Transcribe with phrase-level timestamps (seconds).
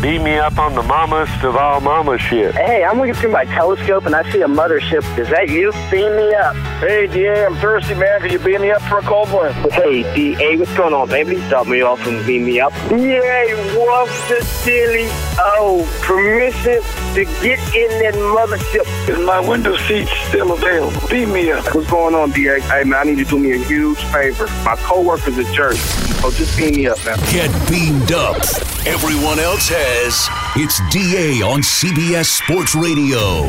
[0.00, 2.54] Beat me up on the mammast of all mama shit.
[2.54, 5.04] Hey, I'm looking through my telescope and I see a mothership.
[5.18, 5.72] Is that you?
[5.90, 6.56] Beam me up.
[6.80, 8.22] Hey, DA, I'm thirsty, man.
[8.22, 9.52] Could you beam me up for a cold one?
[9.70, 11.38] Hey, DA, what's going on, baby?
[11.48, 12.72] Stop me off and beam me up.
[12.90, 15.06] Yay, what's the silly?
[15.38, 16.80] Oh, permission
[17.14, 18.86] to get in that mothership.
[19.06, 21.08] Is my window seat still available?
[21.10, 21.74] Beam me up.
[21.74, 22.60] What's going on, DA?
[22.60, 24.46] Hey, man, I need you to do me a huge favor.
[24.64, 25.74] My coworker's a jerk.
[25.74, 27.18] So just beam me up, man.
[27.30, 28.38] Get beamed up.
[28.86, 29.89] Everyone else has.
[29.92, 33.42] It's DA on CBS Sports Radio.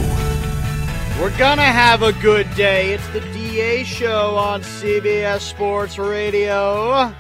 [1.22, 2.94] We're gonna have a good day.
[2.94, 7.14] It's the DA show on CBS Sports Radio.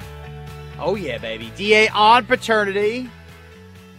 [0.79, 1.51] Oh yeah, baby.
[1.55, 3.11] DA on paternity.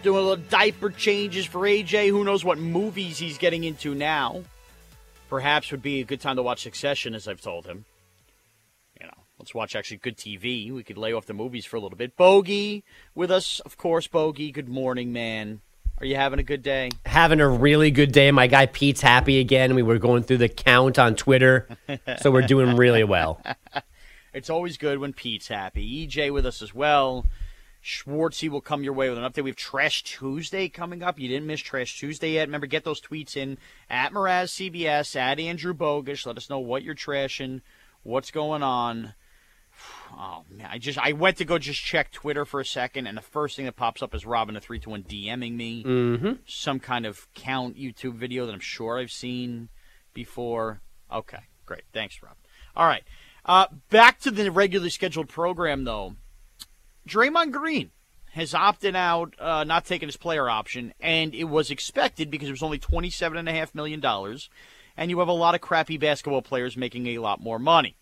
[0.03, 2.09] Doing a little diaper changes for AJ.
[2.09, 4.43] Who knows what movies he's getting into now?
[5.29, 7.85] Perhaps would be a good time to watch Succession, as I've told him.
[9.43, 10.71] Let's watch actually good TV.
[10.73, 12.17] We could lay off the movies for a little bit.
[12.17, 14.07] Bogey with us, of course.
[14.07, 15.63] Bogey, good morning, man.
[15.99, 16.91] Are you having a good day?
[17.07, 18.31] having a really good day.
[18.31, 19.75] My guy Pete's happy again.
[19.75, 21.67] We were going through the count on Twitter,
[22.21, 23.43] so we're doing really well.
[24.35, 26.07] It's always good when Pete's happy.
[26.07, 27.27] EJ with us as well.
[27.85, 29.45] Schwartzy will come your way with an update.
[29.45, 31.19] We have Trash Tuesday coming up.
[31.21, 32.49] You didn't miss Trash Tuesday yet.
[32.49, 33.59] Remember, get those tweets in
[33.91, 36.25] at Mraz CBS, at Andrew Bogish.
[36.25, 37.61] Let us know what you're trashing,
[38.05, 39.13] what's going on.
[40.15, 43.17] Oh man, I just I went to go just check Twitter for a second, and
[43.17, 46.33] the first thing that pops up is Robin a three to one DMing me Mm-hmm.
[46.47, 49.69] some kind of count YouTube video that I'm sure I've seen
[50.15, 50.81] before.
[51.11, 51.83] Okay, great.
[51.93, 52.37] Thanks, Rob.
[52.77, 53.03] All right.
[53.45, 56.15] Uh, back to the regularly scheduled program, though.
[57.09, 57.91] Draymond Green
[58.33, 62.53] has opted out, uh, not taking his player option, and it was expected because it
[62.53, 64.03] was only $27.5 million,
[64.97, 67.97] and you have a lot of crappy basketball players making a lot more money.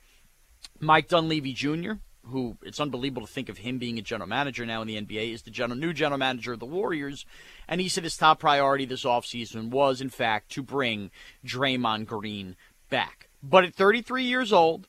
[0.79, 1.93] Mike Dunleavy Jr.,
[2.27, 5.33] who it's unbelievable to think of him being a general manager now in the NBA,
[5.33, 7.27] is the general, new general manager of the Warriors.
[7.69, 11.11] And he said his top priority this offseason was, in fact, to bring
[11.45, 12.57] Draymond Green
[12.89, 13.29] back.
[13.43, 14.87] But at 33 years old,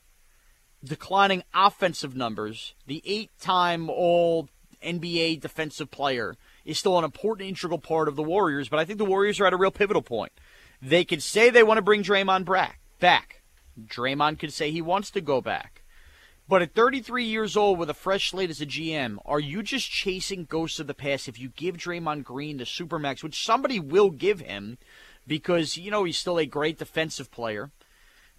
[0.84, 4.48] declining offensive numbers, the eight time all
[4.82, 8.68] NBA defensive player is still an important, integral part of the Warriors.
[8.68, 10.32] But I think the Warriors are at a real pivotal point.
[10.80, 12.44] They could say they want to bring Draymond
[12.98, 13.41] back.
[13.80, 15.82] Draymond could say he wants to go back.
[16.48, 19.90] But at 33 years old with a fresh slate as a GM, are you just
[19.90, 24.10] chasing ghosts of the past if you give Draymond Green the Supermax, which somebody will
[24.10, 24.76] give him
[25.26, 27.70] because, you know, he's still a great defensive player?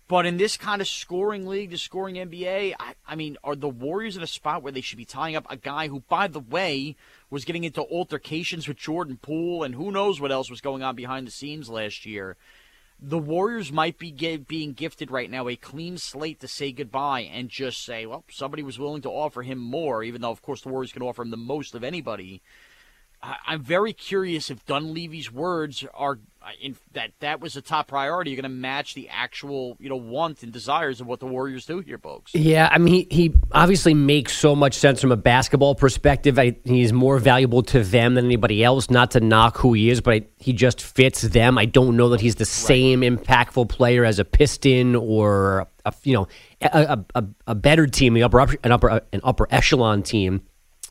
[0.07, 3.69] But in this kind of scoring league, the scoring NBA, I, I mean, are the
[3.69, 6.41] Warriors in a spot where they should be tying up a guy who, by the
[6.41, 6.97] way,
[7.29, 10.95] was getting into altercations with Jordan Poole and who knows what else was going on
[10.95, 12.35] behind the scenes last year?
[13.05, 14.11] The Warriors might be
[14.47, 18.63] being gifted right now a clean slate to say goodbye and just say, well, somebody
[18.63, 21.29] was willing to offer him more, even though, of course, the Warriors can offer him
[21.29, 22.41] the most of anybody.
[23.23, 28.31] I'm very curious if Dunleavy's words are uh, in that that was a top priority.
[28.31, 31.65] You're going to match the actual, you know, want and desires of what the Warriors
[31.65, 32.35] do here, folks.
[32.35, 36.37] Yeah, I mean, he, he obviously makes so much sense from a basketball perspective.
[36.37, 38.89] I, he's more valuable to them than anybody else.
[38.89, 41.57] Not to knock who he is, but I, he just fits them.
[41.57, 46.13] I don't know that he's the same impactful player as a Piston or a, you
[46.13, 46.27] know
[46.61, 50.41] a, a, a better team, the upper an upper an upper echelon team.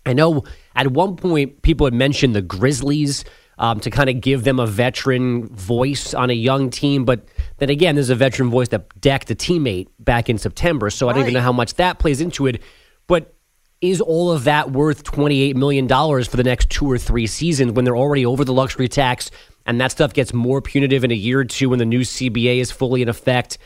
[0.05, 0.45] I know
[0.75, 3.25] at one point people had mentioned the Grizzlies
[3.59, 7.27] um, to kind of give them a veteran voice on a young team, but
[7.59, 11.13] then again, there's a veteran voice that decked a teammate back in September, so I
[11.13, 12.61] don't even know how much that plays into it.
[13.07, 13.35] But
[13.81, 17.85] is all of that worth $28 million for the next two or three seasons when
[17.85, 19.31] they're already over the luxury tax
[19.67, 22.59] and that stuff gets more punitive in a year or two when the new CBA
[22.59, 23.59] is fully in effect?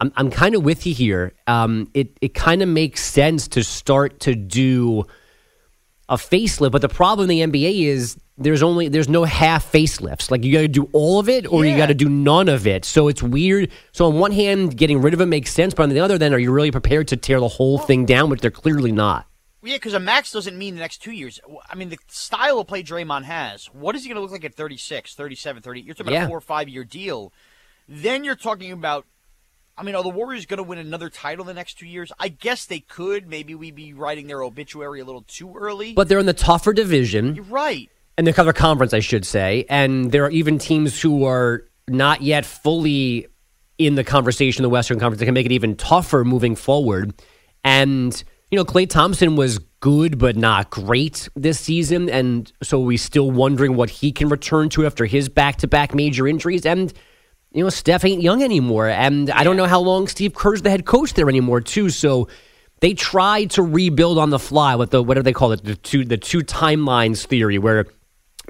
[0.00, 1.32] I'm, I'm kind of with you here.
[1.46, 5.04] Um, it it kind of makes sense to start to do
[6.12, 6.70] a facelift.
[6.70, 10.30] But the problem in the NBA is there's only there's no half facelifts.
[10.30, 12.66] Like you got to do all of it, or you got to do none of
[12.66, 12.84] it.
[12.84, 13.70] So it's weird.
[13.92, 16.32] So on one hand, getting rid of it makes sense, but on the other, then
[16.34, 18.30] are you really prepared to tear the whole thing down?
[18.30, 19.26] Which they're clearly not.
[19.64, 21.40] Yeah, because a max doesn't mean the next two years.
[21.70, 24.44] I mean, the style of play Draymond has, what is he going to look like
[24.44, 25.80] at 36, 37, 30?
[25.82, 26.24] You're talking about Yeah.
[26.24, 27.32] a four or five year deal.
[27.88, 29.06] Then you're talking about,
[29.76, 32.12] I mean, are the Warriors going to win another title in the next two years?
[32.18, 33.26] I guess they could.
[33.26, 35.94] Maybe we'd be writing their obituary a little too early.
[35.94, 37.34] But they're in the tougher division.
[37.34, 37.90] you're right.
[38.18, 42.20] And the other conference, I should say, and there are even teams who are not
[42.20, 43.26] yet fully
[43.78, 47.14] in the conversation, the Western Conference, that can make it even tougher moving forward.
[47.64, 52.98] And you know, Klay Thompson was good but not great this season, and so we're
[52.98, 56.66] still wondering what he can return to after his back-to-back major injuries.
[56.66, 56.92] And
[57.54, 60.70] you know, Steph ain't young anymore, and I don't know how long Steve Kerr's the
[60.70, 61.90] head coach there anymore, too.
[61.90, 62.28] So
[62.80, 65.76] they tried to rebuild on the fly with the what do they call it, the
[65.76, 67.86] two the two timelines theory, where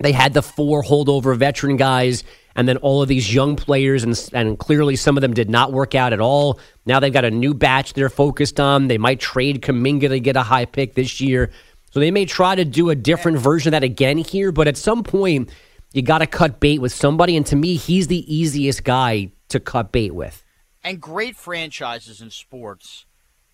[0.00, 4.30] they had the four holdover veteran guys and then all of these young players and
[4.32, 6.58] and clearly some of them did not work out at all.
[6.86, 8.88] Now they've got a new batch they're focused on.
[8.88, 11.50] They might trade Kuminga to get a high pick this year.
[11.90, 14.76] So they may try to do a different version of that again here, but at
[14.76, 15.50] some point
[15.92, 19.60] you got to cut bait with somebody and to me he's the easiest guy to
[19.60, 20.44] cut bait with.
[20.84, 23.06] And great franchises in sports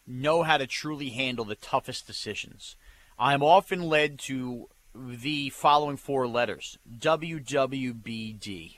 [0.07, 2.77] know how to truly handle the toughest decisions.
[3.19, 8.77] I am often led to the following four letters WWBD.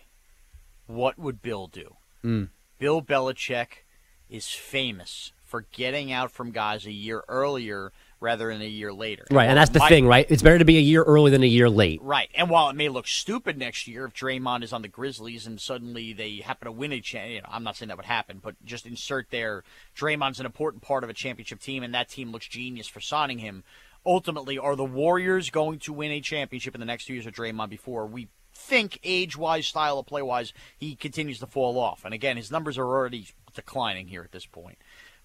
[0.86, 1.96] What would Bill do?
[2.24, 2.48] Mm.
[2.78, 3.84] Bill Belichick
[4.28, 9.24] is famous for getting out from guys a year earlier rather than a year later.
[9.30, 10.26] Right, and that's the My- thing, right?
[10.28, 12.00] It's better to be a year early than a year late.
[12.02, 15.46] Right, and while it may look stupid next year if Draymond is on the Grizzlies
[15.46, 18.06] and suddenly they happen to win a champ, you know, I'm not saying that would
[18.06, 19.64] happen, but just insert there,
[19.96, 23.38] Draymond's an important part of a championship team, and that team looks genius for signing
[23.38, 23.64] him.
[24.04, 27.34] Ultimately, are the Warriors going to win a championship in the next two years with
[27.34, 32.04] Draymond before we think age-wise, style of play-wise, he continues to fall off?
[32.04, 34.78] And again, his numbers are already declining here at this point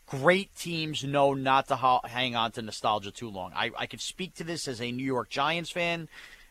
[0.07, 3.52] great teams know not to ho- hang on to nostalgia too long.
[3.56, 6.07] I, I could speak to this as a New York Giants fan.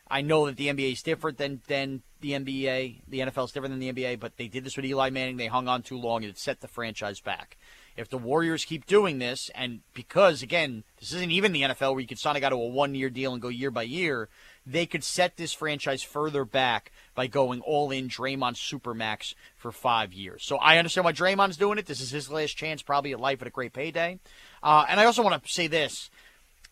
[0.07, 3.01] I know that the NBA is different than, than the NBA.
[3.07, 5.37] The NFL is different than the NBA, but they did this with Eli Manning.
[5.37, 7.57] They hung on too long, and it set the franchise back.
[7.97, 12.01] If the Warriors keep doing this, and because, again, this isn't even the NFL where
[12.01, 14.29] you could sign a guy to a one year deal and go year by year,
[14.65, 20.13] they could set this franchise further back by going all in Draymond Supermax for five
[20.13, 20.43] years.
[20.43, 21.85] So I understand why Draymond's doing it.
[21.85, 24.19] This is his last chance, probably at life at a great payday.
[24.63, 26.09] Uh, and I also want to say this.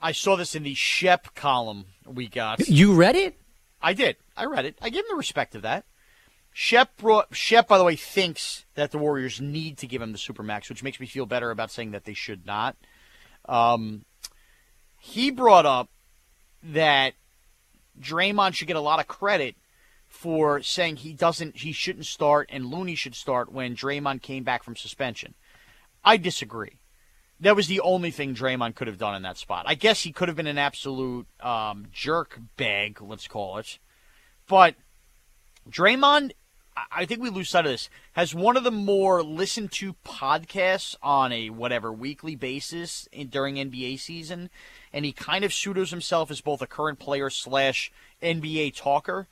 [0.02, 2.68] I saw this in the Shep column we got.
[2.68, 3.40] You read it?
[3.82, 4.18] I did.
[4.36, 4.78] I read it.
[4.82, 5.86] I give him the respect of that.
[6.52, 10.18] Shep brought Shep, by the way, thinks that the Warriors need to give him the
[10.18, 12.76] supermax, which makes me feel better about saying that they should not.
[13.46, 14.06] Um,
[15.00, 15.90] he brought up
[16.64, 17.14] that
[18.00, 19.56] Draymond should get a lot of credit
[20.08, 24.64] for saying he doesn't, he shouldn't start, and Looney should start when Draymond came back
[24.64, 25.34] from suspension.
[26.04, 26.78] I disagree.
[27.40, 29.66] That was the only thing Draymond could have done in that spot.
[29.68, 33.80] I guess he could have been an absolute um, jerk bag, let's call it.
[34.48, 34.76] But
[35.70, 36.34] Draymond,
[36.92, 40.96] I- think we lose sight of this, has one of the more listened to podcasts
[41.02, 44.50] on a whatever weekly basis in, during NBA season.
[44.92, 47.92] And he kind of pseudos himself as both a current player slash
[48.22, 49.28] NBA talker.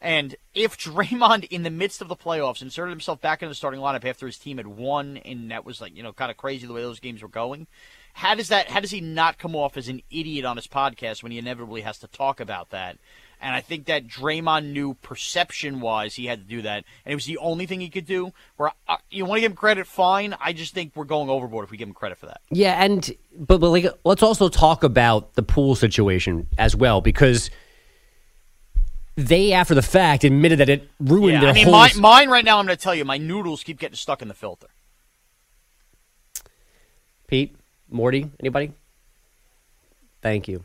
[0.00, 3.80] And if Draymond, in the midst of the playoffs, inserted himself back into the starting
[3.80, 6.66] lineup after his team had won, and that was like you know kind of crazy
[6.66, 7.66] the way those games were going,
[8.14, 8.68] how does that?
[8.68, 11.80] How does he not come off as an idiot on his podcast when he inevitably
[11.80, 12.98] has to talk about that?
[13.44, 17.26] And I think that Draymond knew perception-wise he had to do that, and it was
[17.26, 18.32] the only thing he could do.
[18.56, 20.34] Where uh, you want to give him credit, fine.
[20.40, 22.40] I just think we're going overboard if we give him credit for that.
[22.50, 27.50] Yeah, and but but like let's also talk about the pool situation as well because
[29.16, 32.30] they after the fact admitted that it ruined Yeah, their I mean, whole mine, mine
[32.30, 32.58] right now.
[32.58, 34.68] I'm going to tell you, my noodles keep getting stuck in the filter.
[37.26, 37.54] Pete,
[37.90, 38.72] Morty, anybody?
[40.22, 40.64] Thank you.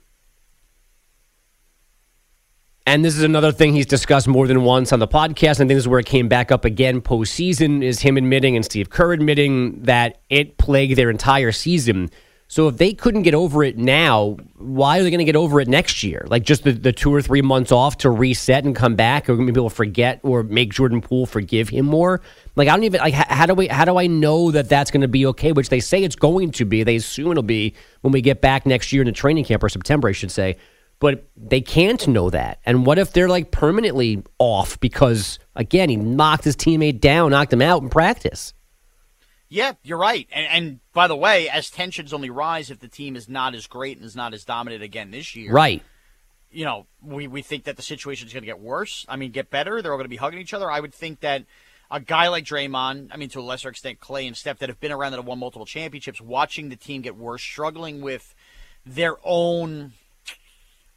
[2.89, 5.59] And this is another thing he's discussed more than once on the podcast.
[5.59, 8.55] And I think this is where it came back up again postseason is him admitting
[8.55, 12.09] and Steve Kerr admitting that it plagued their entire season.
[12.47, 15.61] So if they couldn't get over it now, why are they going to get over
[15.61, 16.25] it next year?
[16.29, 19.35] Like just the, the two or three months off to reset and come back, or
[19.35, 22.21] maybe people forget or make Jordan Poole forgive him more.
[22.55, 25.01] Like I don't even like how do we how do I know that that's going
[25.01, 25.51] to be okay?
[25.51, 26.81] Which they say it's going to be.
[26.81, 29.69] They assume it'll be when we get back next year in the training camp or
[29.69, 30.57] September, I should say.
[30.99, 32.59] But they can't know that.
[32.65, 37.53] And what if they're like permanently off because again he knocked his teammate down, knocked
[37.53, 38.53] him out in practice?
[39.47, 40.27] Yeah, you're right.
[40.31, 43.65] And, and by the way, as tensions only rise if the team is not as
[43.65, 45.81] great and is not as dominant again this year, Right.
[46.51, 49.05] you know, we, we think that the situation is going to get worse.
[49.09, 49.81] I mean, get better.
[49.81, 50.69] They're all going to be hugging each other.
[50.69, 51.45] I would think that
[51.89, 54.79] a guy like Draymond, I mean, to a lesser extent, Clay and Steph, that have
[54.79, 58.35] been around that have won multiple championships, watching the team get worse, struggling with
[58.85, 59.93] their own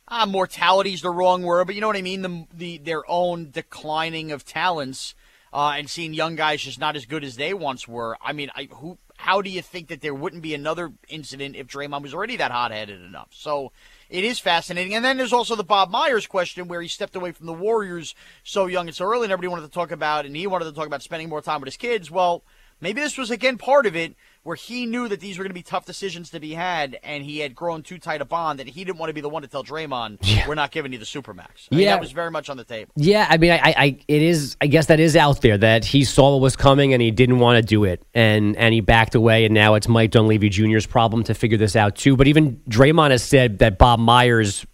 [0.08, 2.22] uh, mortality is the wrong word, but you know what I mean.
[2.22, 5.14] The the their own declining of talents,
[5.52, 8.16] uh, and seeing young guys just not as good as they once were.
[8.20, 8.98] I mean, I, who?
[9.16, 12.50] How do you think that there wouldn't be another incident if Draymond was already that
[12.50, 13.28] hot headed enough?
[13.30, 13.70] So
[14.10, 14.94] it is fascinating.
[14.94, 18.16] And then there's also the Bob Myers question where he stepped away from the Warriors
[18.42, 20.72] so young and so early, and everybody wanted to talk about, and he wanted to
[20.72, 22.10] talk about spending more time with his kids.
[22.10, 22.42] Well,
[22.82, 25.54] maybe this was again part of it where he knew that these were going to
[25.54, 28.66] be tough decisions to be had, and he had grown too tight a bond that
[28.66, 30.48] he didn't want to be the one to tell Draymond, Yeah.
[30.48, 31.92] "We're not giving you the supermax." I mean, Yeah.
[31.92, 32.90] that was very much on the table.
[32.96, 34.56] Yeah, I mean, I, I, I, it is.
[34.60, 37.38] I guess that is out there that he saw what was coming and he didn't
[37.38, 40.86] want to do it, and and he backed away, and now it's Mike Dunleavy Jr.'s
[40.86, 42.16] problem to figure this out too.
[42.16, 44.66] But even Draymond has said that Bob Myers,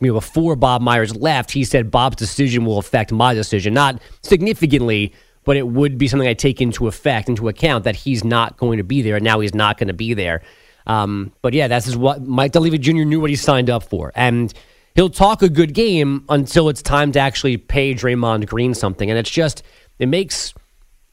[0.00, 4.00] you know, before Bob Myers left, he said Bob's decision will affect my decision, not
[4.22, 5.12] significantly,
[5.44, 8.78] but it would be something I take into effect, into account that he's not going
[8.78, 10.42] to be there, and now he's not going to be there.
[10.86, 13.04] Um, but yeah, that's what Mike Dunleavy Jr.
[13.04, 14.52] knew what he signed up for, and
[14.94, 19.18] he'll talk a good game until it's time to actually pay Draymond Green something, and
[19.18, 19.62] it's just
[19.98, 20.52] it makes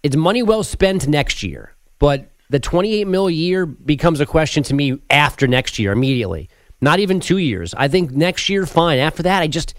[0.04, 4.74] it's money well spent next year, but the 28 mil year becomes a question to
[4.74, 6.50] me after next year immediately.
[6.82, 7.74] Not even two years.
[7.76, 9.00] I think next year, fine.
[9.00, 9.74] After that, I just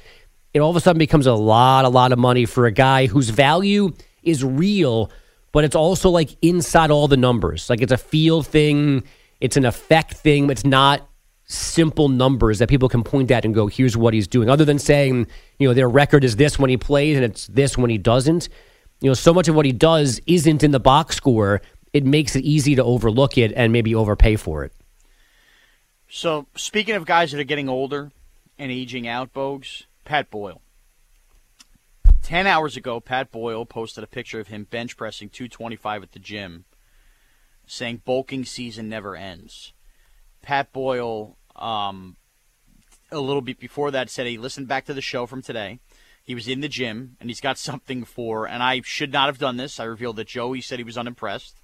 [0.54, 3.06] it all of a sudden becomes a lot, a lot of money for a guy
[3.06, 3.92] whose value
[4.22, 5.10] is real,
[5.52, 7.68] but it's also like inside all the numbers.
[7.68, 9.04] Like it's a feel thing,
[9.40, 10.48] it's an effect thing.
[10.50, 11.08] It's not
[11.44, 14.48] simple numbers that people can point at and go, here's what he's doing.
[14.48, 15.26] Other than saying,
[15.58, 18.48] you know, their record is this when he plays and it's this when he doesn't.
[19.00, 21.60] You know, so much of what he does isn't in the box score.
[21.92, 24.72] It makes it easy to overlook it and maybe overpay for it.
[26.08, 28.12] So, speaking of guys that are getting older
[28.58, 30.61] and aging out, Bogues, Pat Boyle.
[32.22, 36.18] 10 hours ago, Pat Boyle posted a picture of him bench pressing 225 at the
[36.18, 36.64] gym,
[37.66, 39.72] saying bulking season never ends.
[40.40, 42.16] Pat Boyle, um,
[43.10, 45.80] a little bit before that, said he listened back to the show from today.
[46.24, 49.38] He was in the gym and he's got something for, and I should not have
[49.38, 49.80] done this.
[49.80, 51.58] I revealed that Joey said he was unimpressed.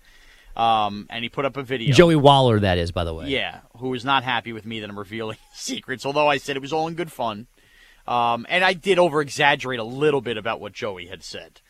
[0.56, 1.94] Um, and he put up a video.
[1.94, 3.28] Joey Waller, that is, by the way.
[3.28, 6.62] Yeah, who is not happy with me that I'm revealing secrets, although I said it
[6.62, 7.46] was all in good fun.
[8.08, 11.60] Um, and I did over exaggerate a little bit about what Joey had said.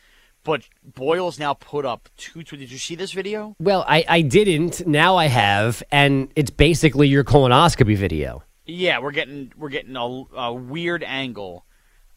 [0.45, 2.43] But Boyle's now put up two.
[2.43, 3.57] did you see this video?
[3.59, 4.87] Well, I, I didn't.
[4.87, 8.41] Now I have, and it's basically your colonoscopy video.
[8.65, 11.65] Yeah, we're getting we're getting a, a weird angle.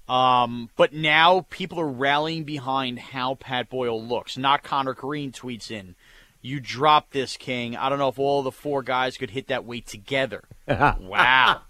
[0.08, 4.38] Um, but now people are rallying behind how Pat Boyle looks.
[4.38, 5.96] Not Connor Green tweets in,
[6.40, 9.64] "You dropped this, King." I don't know if all the four guys could hit that
[9.64, 10.44] weight together.
[10.68, 11.62] wow.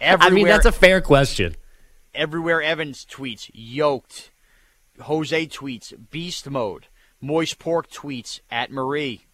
[0.00, 1.56] Everywhere, I mean, that's a fair question.
[2.14, 4.30] Everywhere Evans tweets, yoked.
[5.00, 6.86] Jose tweets, beast mode.
[7.20, 9.26] Moist Pork tweets, at Marie.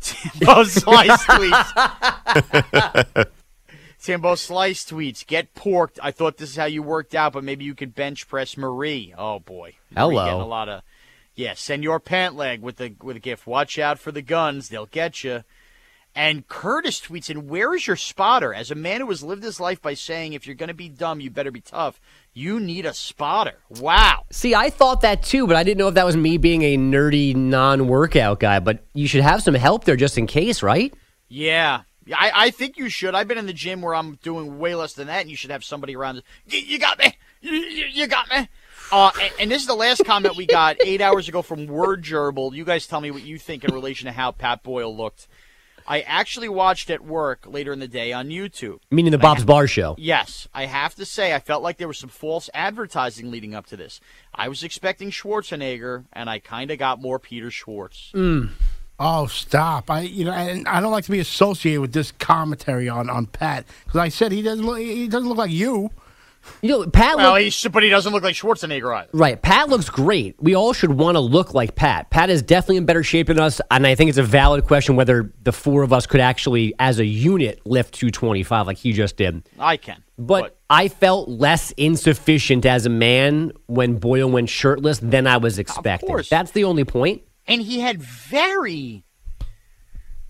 [0.00, 1.70] Timbo Slice tweets.
[4.02, 5.98] Timbo Slice tweets, get porked.
[6.02, 9.14] I thought this is how you worked out, but maybe you could bench press Marie.
[9.16, 9.76] Oh, boy.
[9.90, 10.24] Marie Hello.
[10.24, 10.82] Getting a lot of,
[11.34, 13.46] yeah, Senor Pant Leg with the, with a gift.
[13.46, 14.68] Watch out for the guns.
[14.68, 15.44] They'll get you.
[16.14, 18.52] And Curtis tweets in, Where is your spotter?
[18.52, 20.88] As a man who has lived his life by saying, if you're going to be
[20.88, 22.00] dumb, you better be tough,
[22.32, 23.58] you need a spotter.
[23.68, 24.24] Wow.
[24.30, 26.76] See, I thought that too, but I didn't know if that was me being a
[26.76, 28.58] nerdy non workout guy.
[28.58, 30.92] But you should have some help there just in case, right?
[31.28, 31.82] Yeah.
[32.12, 33.14] I, I think you should.
[33.14, 35.50] I've been in the gym where I'm doing way less than that, and you should
[35.50, 36.22] have somebody around.
[36.46, 37.16] You, you got me.
[37.40, 38.48] You got me.
[38.92, 42.02] Uh, and, and this is the last comment we got eight hours ago from Word
[42.02, 42.52] Gerbil.
[42.52, 45.28] You guys tell me what you think in relation to how Pat Boyle looked.
[45.86, 48.80] I actually watched at work later in the day on YouTube.
[48.90, 49.94] Meaning the Bob's Bar Show.
[49.98, 53.66] Yes, I have to say, I felt like there was some false advertising leading up
[53.66, 54.00] to this.
[54.34, 58.10] I was expecting Schwarzenegger, and I kind of got more Peter Schwartz.
[58.14, 58.50] Mm.
[59.02, 59.90] Oh, stop!
[59.90, 63.24] I you know, and I don't like to be associated with this commentary on on
[63.26, 65.90] Pat because I said he doesn't look he doesn't look like you.
[66.62, 67.16] You know, Pat.
[67.16, 69.10] Well, look- he's, but he doesn't look like Schwarzenegger either.
[69.12, 69.40] Right.
[69.40, 70.36] Pat looks great.
[70.40, 72.10] We all should want to look like Pat.
[72.10, 74.96] Pat is definitely in better shape than us, and I think it's a valid question
[74.96, 79.16] whether the four of us could actually, as a unit, lift 225 like he just
[79.16, 79.42] did.
[79.58, 80.02] I can.
[80.18, 85.58] But, I felt less insufficient as a man when Boyle went shirtless than I was
[85.58, 86.08] expecting.
[86.08, 86.28] course.
[86.28, 87.22] That's the only point.
[87.46, 89.02] and he had very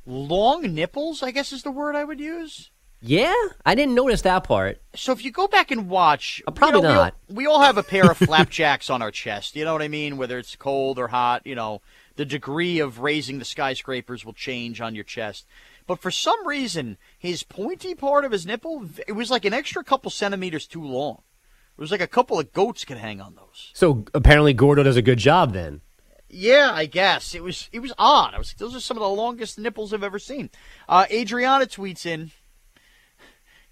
[0.06, 2.69] long nipples, I guess is the word I would use.
[3.02, 4.80] Yeah, I didn't notice that part.
[4.94, 7.14] So if you go back and watch, Uh, probably you know, we all- not.
[7.28, 9.56] We all, have a pair of flapjacks on our chest.
[9.56, 10.16] You know what I mean?
[10.18, 11.80] Whether it's cold or hot, you know,
[12.16, 15.46] the degree of raising the skyscrapers will change on your chest.
[15.86, 19.82] but for some reason, his pointy part of his nipple, it was like an extra
[19.82, 21.22] couple centimeters too long.
[21.76, 23.70] It was like a couple of goats could hang on those.
[23.72, 25.80] So apparently Gordo does a good job then.
[26.28, 27.68] Yeah, I guess it was.
[27.72, 28.34] It was odd.
[28.34, 28.52] I was.
[28.54, 30.50] Those are some of the longest nipples I've ever seen.
[30.88, 32.30] Uh, Adriana tweets in.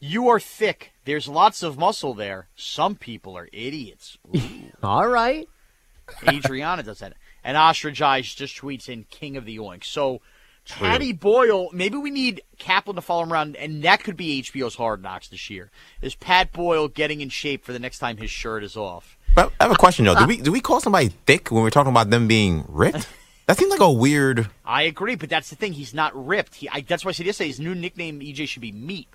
[0.00, 0.93] You are thick.
[1.05, 2.49] There's lots of muscle there.
[2.55, 4.19] Some people are idiots.
[4.83, 5.49] All right.
[6.28, 7.14] Adriana does that.
[7.43, 9.85] And Ostrich Eyes just tweets in King of the Oink.
[9.85, 10.21] So,
[10.69, 14.75] Patty Boyle, maybe we need Kaplan to follow him around, and that could be HBO's
[14.75, 15.71] Hard Knocks this year.
[16.02, 19.17] Is Pat Boyle getting in shape for the next time his shirt is off?
[19.35, 20.14] But I have a question though.
[20.14, 23.07] Do we do we call somebody thick when we're talking about them being ripped?
[23.47, 24.50] That seems like a weird.
[24.62, 25.73] I agree, but that's the thing.
[25.73, 26.57] He's not ripped.
[26.57, 29.09] He, I, that's why I said yesterday his new nickname EJ should be Meat.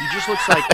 [0.00, 0.64] He just looks like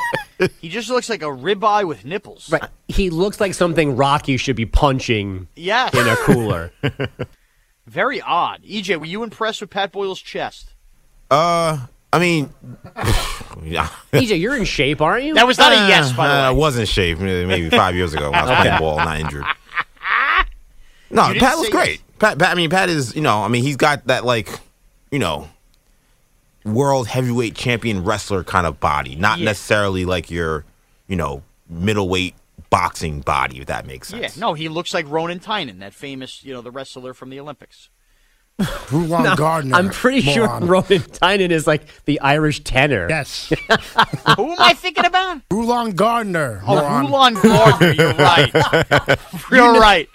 [0.61, 2.51] he just looks like a ribeye with nipples.
[2.51, 2.63] Right.
[2.89, 5.95] He looks like something Rocky should be punching Yes.
[5.95, 6.73] in a cooler.
[7.87, 8.63] Very odd.
[8.65, 10.75] EJ, were you impressed with Pat Boyle's chest?
[11.31, 12.51] Uh, I mean,
[13.63, 13.89] yeah.
[14.13, 15.35] EJ, you're in shape, aren't you?
[15.35, 18.15] That was not a yes, by the Uh, I wasn't shaved maybe maybe five years
[18.15, 19.45] ago when I was playing ball, not injured.
[21.11, 22.03] No, Pat was say great.
[22.19, 24.49] Pat, Pat, I mean, Pat is you know, I mean, he's got that like,
[25.11, 25.49] you know,
[26.67, 29.47] world heavyweight champion wrestler kind of body, not Yeah.
[29.47, 30.65] necessarily like your,
[31.07, 32.35] you know, middleweight
[32.71, 34.37] boxing body, if that makes sense.
[34.37, 37.39] Yeah, no, he looks like Ronan Tynan, that famous, you know, the wrestler from the
[37.41, 37.89] Olympics.
[38.91, 39.77] Rulon No, Gardner.
[39.77, 40.67] I'm pretty sure moron.
[40.67, 43.07] Ronan Tynan is like the Irish tenor.
[43.09, 43.49] Yes.
[44.37, 45.43] Who am I thinking about?
[45.51, 46.63] Rulon Gardner.
[46.67, 47.05] Oh, moron.
[47.07, 47.93] Rulon Gardner.
[47.93, 48.51] You're right.
[49.53, 50.09] You're right.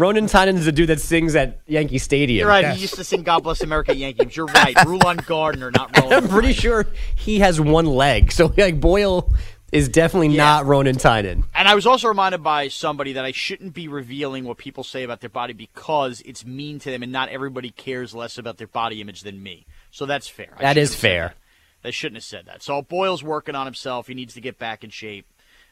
[0.00, 2.38] Ronan Tynan is the dude that sings at Yankee Stadium.
[2.40, 2.62] You're right.
[2.62, 2.76] Yes.
[2.76, 4.34] He used to sing "God Bless America" Yankees.
[4.36, 4.74] You're right.
[4.86, 6.12] Rulon Gardner, not Ronan.
[6.12, 6.30] I'm Ronan.
[6.30, 8.32] pretty sure he has one leg.
[8.32, 9.30] So like Boyle
[9.72, 11.44] is definitely not Ronan Tynan.
[11.54, 15.02] And I was also reminded by somebody that I shouldn't be revealing what people say
[15.04, 18.66] about their body because it's mean to them, and not everybody cares less about their
[18.66, 19.66] body image than me.
[19.92, 20.54] So that's fair.
[20.56, 21.28] I That shouldn't is have said fair.
[21.28, 21.36] that.
[21.82, 22.62] They shouldn't have said that.
[22.62, 24.06] So Boyle's working on himself.
[24.08, 25.24] He needs to get back in shape.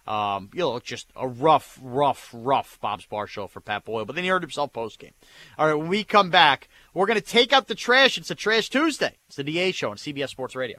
[0.08, 4.06] Um, you know, just a rough, rough, rough Bob's Bar show for Pat Boyle.
[4.06, 5.12] But then he hurt himself post game.
[5.58, 8.16] All right, when we come back, we're going to take out the trash.
[8.16, 9.16] It's a Trash Tuesday.
[9.26, 10.78] It's the DA show on CBS Sports Radio.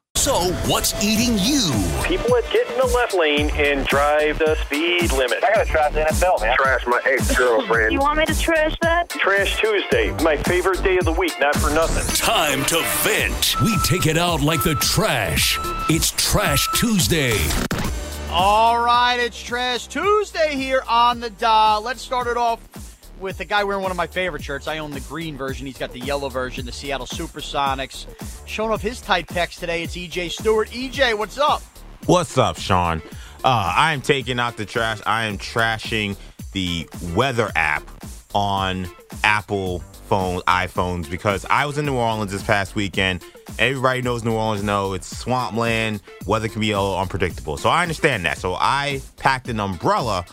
[0.21, 1.71] So, what's eating you?
[2.03, 5.43] People that get in the left lane and drive the speed limit.
[5.43, 6.55] I gotta trash the NFL, man.
[6.57, 7.91] Trash my ex-girlfriend.
[7.91, 9.09] You want me to trash that?
[9.09, 12.05] Trash Tuesday, my favorite day of the week, not for nothing.
[12.15, 13.59] Time to vent.
[13.63, 15.57] We take it out like the trash.
[15.89, 17.39] It's Trash Tuesday.
[18.29, 21.81] All right, it's Trash Tuesday here on the dial.
[21.81, 22.59] Let's start it off
[23.21, 24.67] with a guy wearing one of my favorite shirts.
[24.67, 25.65] I own the green version.
[25.67, 28.07] He's got the yellow version, the Seattle Supersonics.
[28.47, 30.69] Showing off his tight pecs today, it's EJ Stewart.
[30.71, 31.61] EJ, what's up?
[32.07, 33.01] What's up, Sean?
[33.43, 34.99] Uh, I am taking out the trash.
[35.05, 36.17] I am trashing
[36.51, 37.83] the weather app
[38.33, 38.87] on
[39.23, 39.79] Apple
[40.11, 43.23] phone iPhones because I was in New Orleans this past weekend.
[43.59, 44.63] Everybody knows New Orleans.
[44.63, 46.01] Know it's swampland.
[46.25, 48.37] Weather can be a little unpredictable, so I understand that.
[48.37, 50.25] So I packed an umbrella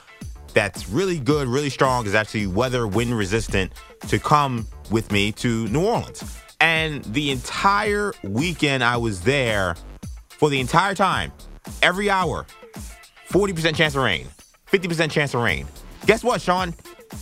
[0.55, 3.73] that's really good, really strong, is actually weather wind resistant
[4.09, 6.39] to come with me to New Orleans.
[6.61, 9.77] And the entire weekend I was there,
[10.29, 11.33] for the entire time,
[11.83, 12.47] every hour,
[13.31, 14.27] 40% chance of rain,
[14.73, 15.67] 50% chance of rain.
[16.07, 16.75] Guess what, Sean?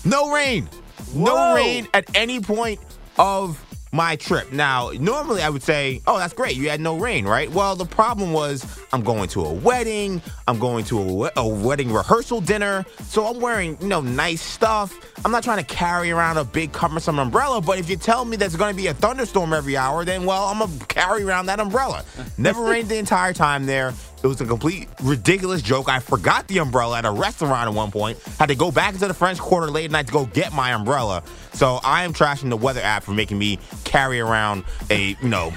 [0.05, 0.69] No rain.
[1.15, 2.81] No rain at any point
[3.19, 4.53] of my trip.
[4.53, 6.57] Now, normally I would say, oh, that's great.
[6.57, 7.51] You had no rain, right?
[7.51, 10.21] Well, the problem was I'm going to a wedding.
[10.47, 12.85] I'm going to a, a wedding rehearsal dinner.
[13.05, 14.99] So I'm wearing, you know, nice stuff.
[15.25, 18.37] I'm not trying to carry around a big cumbersome umbrella, but if you tell me
[18.37, 21.47] there's going to be a thunderstorm every hour, then, well, I'm going to carry around
[21.47, 22.05] that umbrella.
[22.39, 23.95] Never rained the entire time there.
[24.23, 25.89] It was a complete ridiculous joke.
[25.89, 28.19] I forgot the umbrella at a restaurant at one point.
[28.39, 30.73] Had to go back into the French Quarter late at night to go get my
[30.73, 31.23] umbrella.
[31.53, 35.51] So I am trashing the weather app for making me carry around a you know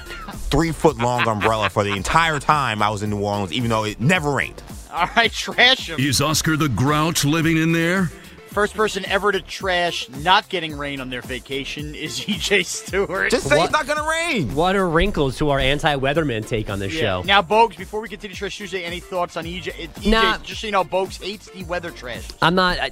[0.52, 3.86] three foot long umbrella for the entire time I was in New Orleans, even though
[3.86, 4.62] it never rained.
[4.92, 6.00] All right, trash him.
[6.00, 8.12] Is Oscar the Grouch living in there?
[8.50, 13.30] First person ever to trash not getting rain on their vacation is EJ Stewart.
[13.32, 14.54] Just say it's not gonna rain.
[14.56, 17.00] What are wrinkles to our anti-weatherman take on this Yeah.
[17.02, 17.24] show?
[17.24, 19.68] Now, Bogues, before we continue Trash Tuesday, any thoughts on EJ?
[19.80, 20.38] It- EJ, Nah.
[20.40, 22.28] just so you know, Bogues hates the weather trash.
[22.42, 22.80] I'm not.
[22.80, 22.92] I,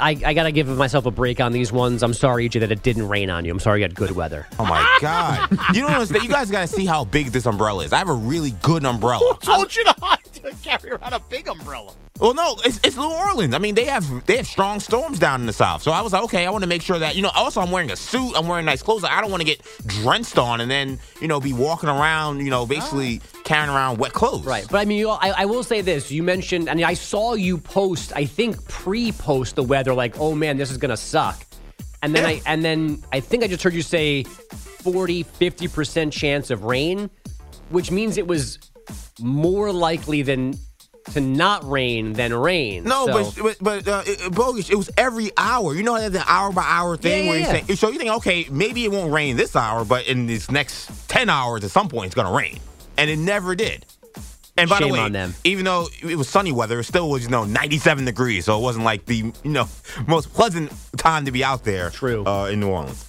[0.00, 2.02] I, I gotta give myself a break on these ones.
[2.02, 3.50] I'm sorry, EJ, that it didn't rain on you.
[3.52, 4.46] I'm sorry you had good weather.
[4.58, 5.50] Oh my god!
[5.74, 6.22] You don't understand.
[6.24, 7.92] You guys gotta see how big this umbrella is.
[7.92, 9.36] I have a really good umbrella.
[9.42, 11.92] Told you not to carry around a big umbrella.
[12.18, 13.54] Well, no, it's, it's New Orleans.
[13.54, 15.82] I mean, they have they have strong storms down in the south.
[15.82, 17.30] So I was like, okay, I want to make sure that you know.
[17.34, 18.32] Also, I'm wearing a suit.
[18.34, 19.04] I'm wearing nice clothes.
[19.04, 22.50] I don't want to get drenched on and then you know be walking around, you
[22.50, 23.38] know, basically ah.
[23.44, 24.46] carrying around wet clothes.
[24.46, 27.34] Right, but I mean, you, I, I will say this: you mentioned, and I saw
[27.34, 28.14] you post.
[28.16, 31.44] I think pre-post the weather, like, "Oh man, this is gonna suck,"
[32.02, 36.12] and then I and then I think I just heard you say 40, 50 percent
[36.14, 37.10] chance of rain,
[37.68, 38.58] which means it was
[39.20, 40.54] more likely than
[41.12, 42.82] to not rain than rain.
[42.84, 44.68] No, So- but but, but uh, it, bogus.
[44.70, 45.74] It was every hour.
[45.74, 47.78] You know how that's an hour by hour thing Yeah, where you yeah, think.
[47.78, 51.28] So you think, okay, maybe it won't rain this hour, but in this next ten
[51.30, 52.58] hours, at some point, it's gonna rain,
[52.98, 53.86] and it never did.
[54.58, 55.34] And by Shame the way, on them.
[55.44, 58.62] even though it was sunny weather, it still was you know 97 degrees, so it
[58.62, 59.68] wasn't like the you know
[60.08, 61.90] most pleasant time to be out there.
[61.90, 62.24] True.
[62.26, 63.08] Uh, in New Orleans.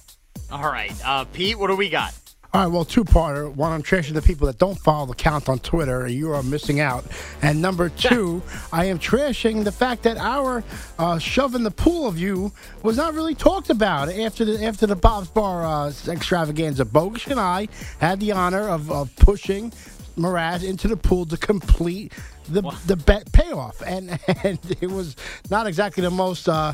[0.52, 2.14] All right, uh, Pete, what do we got?
[2.54, 3.54] All right, well, two parter.
[3.54, 6.08] One, I'm trashing the people that don't follow the count on Twitter.
[6.08, 7.04] You are missing out.
[7.42, 10.64] And number two, I am trashing the fact that our
[10.98, 12.50] uh, shove in the pool of you
[12.82, 16.86] was not really talked about after the after the Bob's Bar uh, extravaganza.
[16.86, 17.68] Bogus and I
[18.00, 19.70] had the honor of, of pushing
[20.16, 22.14] Mraz into the pool to complete
[22.48, 25.16] the the bet payoff, and and it was
[25.50, 26.48] not exactly the most.
[26.48, 26.72] Uh,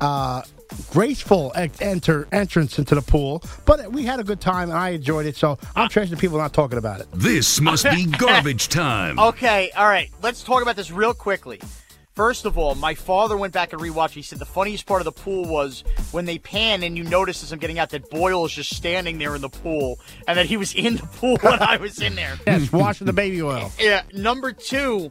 [0.00, 0.42] uh,
[0.90, 5.26] graceful enter entrance into the pool, but we had a good time and I enjoyed
[5.26, 5.36] it.
[5.36, 7.08] So I'm trashing the people not talking about it.
[7.12, 9.18] This must be garbage time.
[9.18, 10.10] Okay, all right.
[10.22, 11.60] Let's talk about this real quickly.
[12.14, 14.10] First of all, my father went back and rewatched.
[14.10, 17.42] He said the funniest part of the pool was when they pan and you notice
[17.42, 20.44] as I'm getting out that Boyle is just standing there in the pool and that
[20.44, 22.38] he was in the pool when I was in there.
[22.46, 23.72] Yes, washing the baby oil.
[23.80, 24.02] Yeah.
[24.12, 25.10] Number two,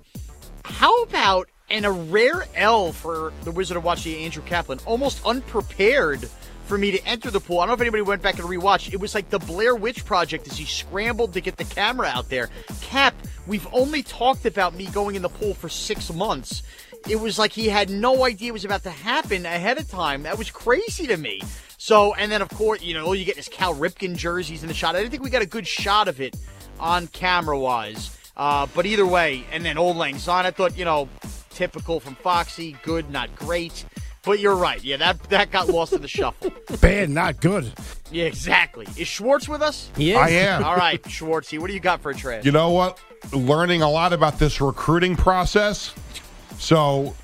[0.63, 5.25] how about and a rare L for the Wizard of Watch, the Andrew Kaplan, almost
[5.25, 6.29] unprepared
[6.65, 7.59] for me to enter the pool.
[7.59, 8.93] I don't know if anybody went back and rewatched.
[8.93, 12.29] It was like the Blair Witch Project as he scrambled to get the camera out
[12.29, 12.49] there.
[12.81, 13.15] Cap,
[13.47, 16.63] we've only talked about me going in the pool for six months.
[17.09, 20.23] It was like he had no idea it was about to happen ahead of time.
[20.23, 21.41] That was crazy to me.
[21.77, 24.67] So, and then of course, you know, all you get is Cal Ripken jerseys in
[24.67, 24.95] the shot.
[24.95, 26.35] I didn't think we got a good shot of it
[26.79, 28.17] on camera wise.
[28.37, 31.09] Uh, but either way, and then Auld Lang Syne, I thought, you know,
[31.51, 33.85] typical from Foxy, good, not great.
[34.23, 34.83] But you're right.
[34.83, 36.51] Yeah, that that got lost in the shuffle.
[36.81, 37.71] Bad, not good.
[38.11, 38.87] Yeah, exactly.
[38.95, 39.89] Is Schwartz with us?
[39.97, 40.63] He I am.
[40.63, 42.45] All right, Schwartzy, what do you got for a trash?
[42.45, 42.99] You know what?
[43.33, 45.93] Learning a lot about this recruiting process.
[46.59, 47.15] So,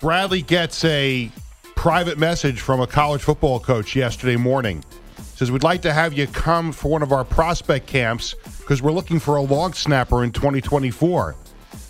[0.00, 1.30] Bradley gets a
[1.76, 4.84] private message from a college football coach yesterday morning.
[5.36, 8.92] Says, We'd like to have you come for one of our prospect camps because we're
[8.92, 11.36] looking for a long snapper in 2024.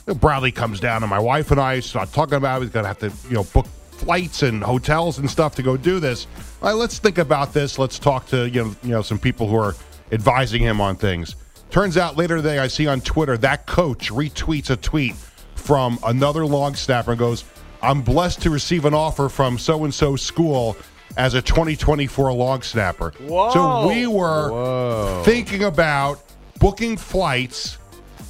[0.06, 2.98] Bradley comes down, and my wife and I start talking about he's going to have
[2.98, 6.26] to, you know, book flights and hotels and stuff to go do this.
[6.62, 7.78] All right, let's think about this.
[7.78, 9.74] Let's talk to you know, you know some people who are
[10.12, 11.36] advising him on things.
[11.70, 15.14] Turns out later today, I see on Twitter that coach retweets a tweet
[15.54, 17.44] from another long snapper and goes,
[17.82, 20.76] "I'm blessed to receive an offer from so and so school."
[21.16, 23.12] As a 2024 long snapper.
[23.20, 23.50] Whoa.
[23.52, 26.20] So we were thinking about
[26.58, 27.78] booking flights,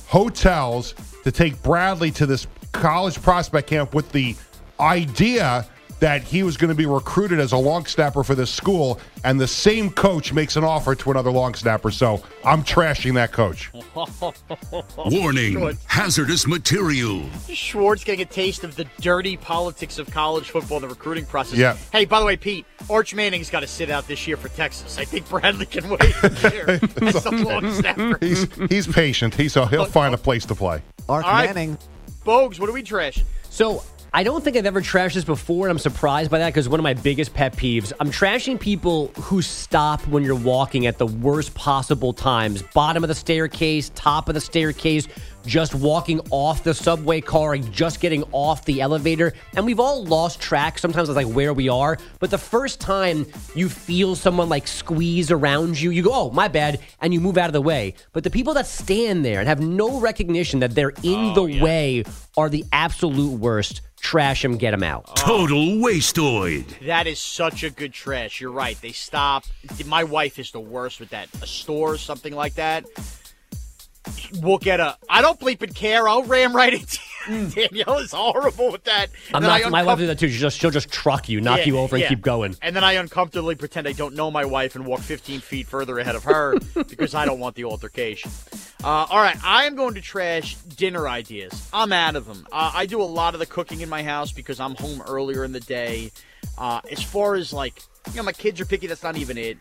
[0.06, 0.92] hotels
[1.24, 4.36] to take Bradley to this college prospect camp with the
[4.78, 5.66] idea
[6.00, 9.40] that he was going to be recruited as a long snapper for this school, and
[9.40, 11.90] the same coach makes an offer to another long snapper.
[11.90, 13.70] So I'm trashing that coach.
[14.96, 15.84] Warning Schwartz.
[15.86, 17.24] hazardous material.
[17.48, 21.58] Schwartz getting a taste of the dirty politics of college football and the recruiting process.
[21.58, 21.76] Yeah.
[21.92, 24.98] Hey, by the way, Pete, Arch Manning's got to sit out this year for Texas.
[24.98, 28.18] I think Bradley can wait a year as a long snapper.
[28.20, 29.34] He's he's patient.
[29.34, 30.82] He's uh, he'll find a place to play.
[31.08, 31.46] Arch All right.
[31.54, 31.78] Manning.
[32.24, 33.24] Bogues, what are we trashing?
[33.50, 33.82] So
[34.16, 36.78] I don't think I've ever trashed this before, and I'm surprised by that because one
[36.78, 37.92] of my biggest pet peeves.
[37.98, 42.62] I'm trashing people who stop when you're walking at the worst possible times.
[42.62, 45.08] Bottom of the staircase, top of the staircase,
[45.46, 49.32] just walking off the subway car, and just getting off the elevator.
[49.56, 51.98] And we've all lost track sometimes of like where we are.
[52.18, 56.48] But the first time you feel someone like squeeze around you, you go, oh, my
[56.48, 57.94] bad, and you move out of the way.
[58.12, 61.60] But the people that stand there and have no recognition that they're in oh, the
[61.60, 62.04] way
[62.36, 63.82] are the absolute worst.
[64.00, 65.04] Trash them, get them out.
[65.08, 65.14] Oh.
[65.16, 66.86] Total wasteoid.
[66.86, 68.38] That is such a good trash.
[68.38, 68.78] You're right.
[68.82, 69.44] They stop.
[69.86, 71.28] My wife is the worst with that.
[71.42, 72.84] A store, or something like that.
[74.40, 74.96] We'll get a.
[75.08, 76.08] I don't bleep and care.
[76.08, 77.46] I'll ram right into you.
[77.48, 79.06] Danielle is horrible with that.
[79.32, 79.64] I'm not.
[79.64, 80.28] I my wife does that too.
[80.28, 82.54] She'll just, she'll just truck you, knock Yeah, you over, and keep going.
[82.60, 85.98] And then I uncomfortably pretend I don't know my wife and walk 15 feet further
[85.98, 88.30] ahead of her because I don't want the altercation.
[88.82, 91.68] Uh, all right, I am going to trash dinner ideas.
[91.72, 92.46] I'm out of them.
[92.52, 95.44] Uh, I do a lot of the cooking in my house because I'm home earlier
[95.44, 96.12] in the day.
[96.58, 98.86] Uh, as far as like, you know, my kids are picky.
[98.86, 99.56] That's not even it.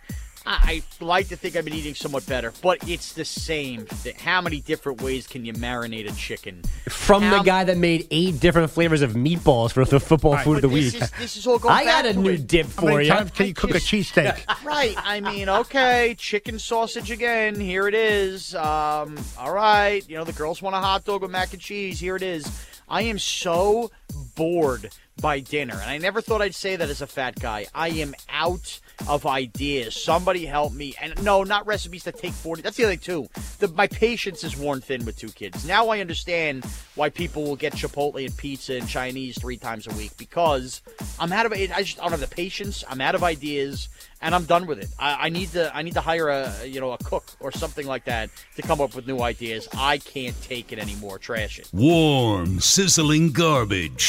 [0.45, 3.85] I, I like to think I've been eating somewhat better, but it's the same.
[3.85, 4.15] thing.
[4.15, 6.61] How many different ways can you marinate a chicken?
[6.89, 10.57] From How- the guy that made eight different flavors of meatballs for the football food
[10.57, 10.93] of the week.
[10.93, 12.47] This is, this is all going I got a new it.
[12.47, 13.11] dip How for many you.
[13.11, 14.63] times can you cook a cheesesteak?
[14.65, 14.95] right.
[14.97, 17.59] I mean, okay, chicken sausage again.
[17.59, 18.53] Here it is.
[18.55, 20.07] Um, all right.
[20.09, 21.99] You know, the girls want a hot dog with mac and cheese.
[21.99, 22.45] Here it is.
[22.89, 24.89] I am so bored
[25.21, 27.67] by dinner, and I never thought I'd say that as a fat guy.
[27.73, 29.95] I am out of ideas.
[29.95, 30.95] Somebody help me.
[31.01, 32.61] And no, not recipes that take 40.
[32.61, 33.29] That's the other thing, too.
[33.59, 35.67] The, my patience is worn thin with two kids.
[35.67, 39.93] Now I understand why people will get Chipotle and pizza and Chinese three times a
[39.93, 40.81] week because
[41.19, 41.71] I'm out of it.
[41.71, 42.83] I just don't have the patience.
[42.89, 43.89] I'm out of ideas
[44.23, 44.89] and I'm done with it.
[44.97, 47.85] I, I need to I need to hire a you know a cook or something
[47.85, 49.67] like that to come up with new ideas.
[49.73, 51.19] I can't take it anymore.
[51.19, 51.69] Trash it.
[51.73, 54.02] Warm, sizzling garbage.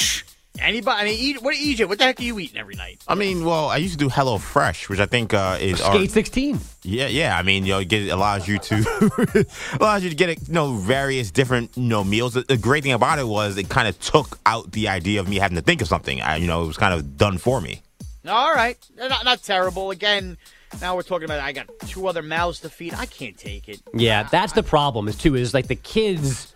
[0.61, 1.01] Anybody?
[1.01, 1.89] I mean, eat, what EJ?
[1.89, 3.03] What the heck are you eating every night?
[3.09, 6.07] I mean, well, I used to do Hello Fresh, which I think uh, is our-
[6.07, 6.61] 16.
[6.85, 7.37] Yeah, yeah.
[7.37, 9.47] I mean, you know, it get, allows you to
[9.81, 12.35] allows you to get you know various different you know meals.
[12.35, 15.29] The, the great thing about it was it kind of took out the idea of
[15.29, 16.21] me having to think of something.
[16.21, 17.83] I, you know, it was kind of done for me.
[18.27, 19.91] All right, not not terrible.
[19.91, 20.39] Again,
[20.81, 22.95] now we're talking about I got two other mouths to feed.
[22.95, 23.83] I can't take it.
[23.93, 25.09] Yeah, that's the problem.
[25.09, 26.54] Is too is like the kids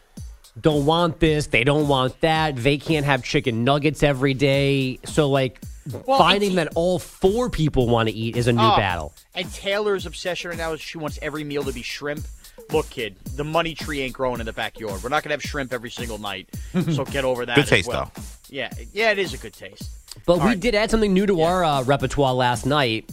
[0.61, 2.57] don't want this, they don't want that.
[2.57, 4.99] They can't have chicken nuggets every day.
[5.05, 5.61] So like
[6.07, 9.13] Well, finding that all four people want to eat is a new Oh, battle.
[9.35, 12.25] And Taylor's obsession right now is she wants every meal to be shrimp.
[12.73, 15.03] Look, kid, the money tree ain't growing in the backyard.
[15.03, 16.49] We're not gonna have shrimp every single night,
[16.91, 17.55] so get over that.
[17.55, 18.13] Good as taste, well.
[18.51, 19.91] Yeah, yeah, it is a good taste.
[20.27, 23.11] But we did add something new to our uh, repertoire last night.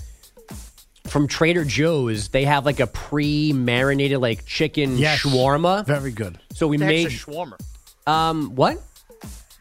[1.07, 5.19] From Trader Joe's, they have like a pre-marinated like chicken Yes.
[5.21, 5.85] shawarma.
[5.85, 6.37] Very good.
[6.53, 7.59] So we made heck's a shawarma.
[8.07, 8.81] um what?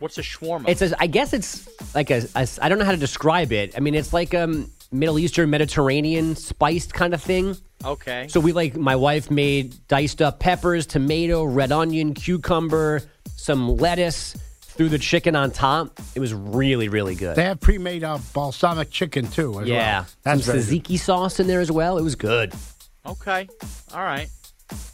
[0.01, 0.69] What's a shawarma?
[0.69, 3.75] It's a, I guess it's like a, a I don't know how to describe it.
[3.77, 7.57] I mean, it's like um Middle Eastern Mediterranean spiced kind of thing.
[7.85, 8.27] okay.
[8.29, 13.03] So we like my wife made diced up peppers, tomato, red onion, cucumber,
[13.37, 14.35] some lettuce,
[14.77, 15.99] threw the chicken on top.
[16.15, 17.37] It was really really good.
[17.37, 19.61] They have pre-made uh, balsamic chicken too.
[19.61, 20.07] As yeah, well.
[20.23, 20.85] that's some very good.
[20.85, 21.99] tzatziki sauce in there as well.
[21.99, 22.53] It was good.
[23.07, 23.49] Okay.
[23.93, 24.29] All right.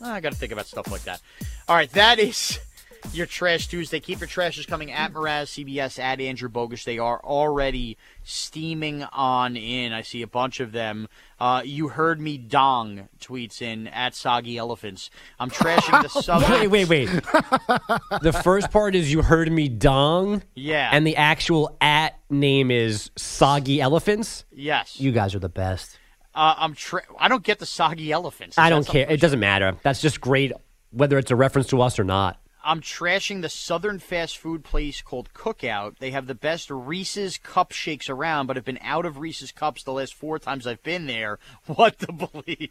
[0.03, 1.21] I got to think about stuff like that.
[1.69, 1.91] All right.
[1.93, 2.59] That is
[3.13, 4.01] your Trash Tuesday.
[4.01, 6.85] Keep your trashes coming at Mraz CBS, at Andrew Bogus.
[6.85, 9.93] They are already steaming on in.
[9.93, 11.09] I see a bunch of them.
[11.39, 15.11] Uh, you heard me dong tweets in at Soggy Elephants.
[15.39, 16.43] I'm trashing the sub.
[16.49, 17.07] Wait, wait, wait.
[18.23, 20.43] the first part is you heard me dong.
[20.55, 20.91] Yeah.
[20.93, 24.45] And the actual at name is Soggy Elephants.
[24.53, 25.01] Yes.
[25.01, 25.99] You guys are the best.
[26.35, 26.75] Uh, I'm.
[26.75, 28.57] Tra- I don't get the Soggy Elephants.
[28.57, 29.07] I don't care.
[29.09, 29.77] It doesn't matter.
[29.83, 30.53] That's just great,
[30.91, 32.41] whether it's a reference to us or not.
[32.63, 35.99] I'm trashing the southern fast food place called Cookout.
[35.99, 39.83] They have the best Reese's cup shakes around, but have been out of Reese's cups
[39.83, 41.39] the last four times I've been there.
[41.67, 42.71] What the believe?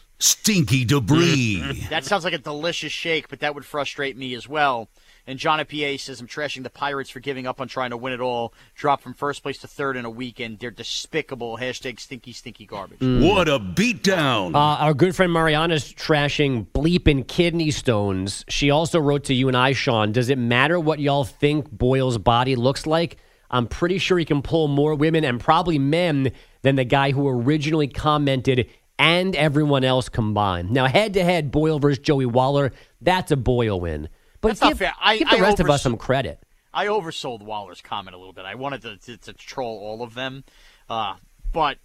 [0.18, 1.86] Stinky debris.
[1.88, 4.88] That sounds like a delicious shake, but that would frustrate me as well.
[5.26, 8.12] And John PA says, I'm trashing the Pirates for giving up on trying to win
[8.12, 8.52] it all.
[8.74, 10.58] Drop from first place to third in a weekend.
[10.58, 11.58] They're despicable.
[11.58, 13.00] Hashtag stinky, stinky garbage.
[13.00, 14.54] What a beatdown.
[14.54, 18.44] Uh, our good friend Mariana's trashing bleeping kidney stones.
[18.48, 20.12] She also wrote to you and I, Sean.
[20.12, 23.18] Does it matter what y'all think Boyle's body looks like?
[23.50, 27.28] I'm pretty sure he can pull more women and probably men than the guy who
[27.28, 30.70] originally commented and everyone else combined.
[30.70, 34.08] Now, head to head, Boyle versus Joey Waller, that's a Boyle win.
[34.40, 34.94] But That's not give, fair.
[35.00, 36.42] I- give the I rest of us some credit.
[36.72, 38.44] I oversold Waller's comment a little bit.
[38.44, 40.44] I wanted to, to, to troll all of them.
[40.88, 41.14] Uh,
[41.52, 41.78] but,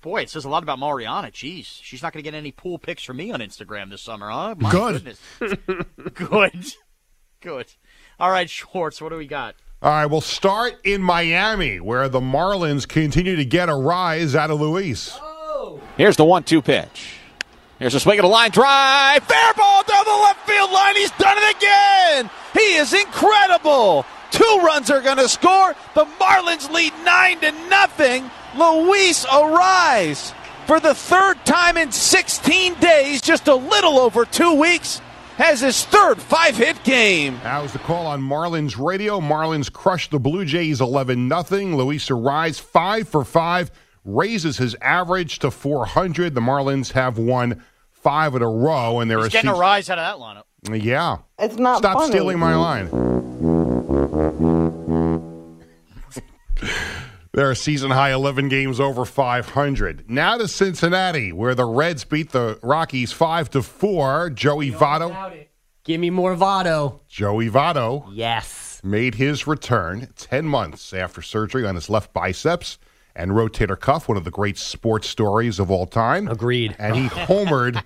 [0.00, 1.28] boy, it says a lot about Mariana.
[1.28, 4.28] Jeez, she's not going to get any pool pics from me on Instagram this summer,
[4.30, 4.56] huh?
[4.58, 5.04] My Good.
[5.04, 5.20] goodness.
[6.14, 6.66] Good.
[7.40, 7.66] Good.
[8.18, 9.54] All right, Schwartz, what do we got?
[9.82, 14.50] All right, we'll start in Miami, where the Marlins continue to get a rise out
[14.50, 15.16] of Luis.
[15.96, 17.18] Here's the one-two pitch.
[17.84, 19.22] Here's a swing a line drive.
[19.24, 20.96] Fair ball down the left field line.
[20.96, 22.30] He's done it again.
[22.54, 24.06] He is incredible.
[24.30, 25.74] Two runs are going to score.
[25.94, 28.30] The Marlins lead nine to nothing.
[28.56, 30.32] Luis Arraez
[30.66, 35.02] for the third time in 16 days, just a little over two weeks,
[35.36, 37.38] has his third five-hit game.
[37.42, 39.20] That was the call on Marlins radio.
[39.20, 41.76] Marlins crushed the Blue Jays 11 0.
[41.76, 43.70] Luis Arraez, 5 for 5,
[44.06, 46.34] raises his average to 400.
[46.34, 47.62] The Marlins have won
[48.04, 50.82] five in a row, and they're He's a getting a rise out of that lineup.
[50.84, 51.18] Yeah.
[51.38, 52.12] It's not Stop funny.
[52.12, 52.88] stealing my line.
[57.32, 60.08] They're a season high 11 games over 500.
[60.08, 64.30] Now to Cincinnati, where the Reds beat the Rockies 5 to 4.
[64.30, 65.44] Joey Votto.
[65.82, 67.00] Give me more Votto.
[67.08, 68.08] Joey Votto.
[68.12, 68.80] Yes.
[68.84, 72.78] Made his return 10 months after surgery on his left biceps
[73.16, 76.28] and rotator cuff, one of the great sports stories of all time.
[76.28, 76.74] Agreed.
[76.78, 77.82] And he homered.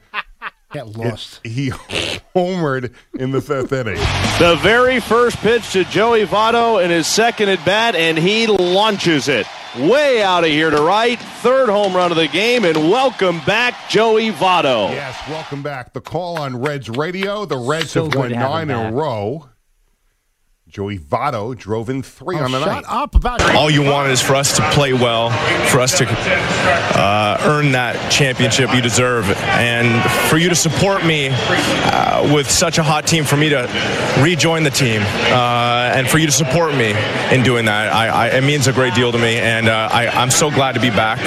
[0.72, 1.40] Get lost.
[1.44, 3.96] He homered in the fifth inning.
[4.38, 9.28] The very first pitch to Joey Votto in his second at bat, and he launches
[9.28, 9.46] it
[9.78, 11.18] way out of here to right.
[11.18, 14.90] Third home run of the game, and welcome back, Joey Votto.
[14.90, 15.94] Yes, welcome back.
[15.94, 17.46] The call on Reds radio.
[17.46, 19.48] The Reds So have good won to have nine in a row.
[20.68, 22.84] Joey Votto drove in three on the Oh, Shut night.
[22.86, 25.30] up about All you wanted is for us to play well,
[25.70, 29.88] for us to uh, earn that championship you deserve, and
[30.28, 33.62] for you to support me uh, with such a hot team, for me to
[34.20, 35.00] rejoin the team,
[35.32, 36.90] uh, and for you to support me
[37.32, 37.90] in doing that.
[37.92, 40.72] I, I, it means a great deal to me, and uh, I, I'm so glad
[40.74, 41.18] to be back,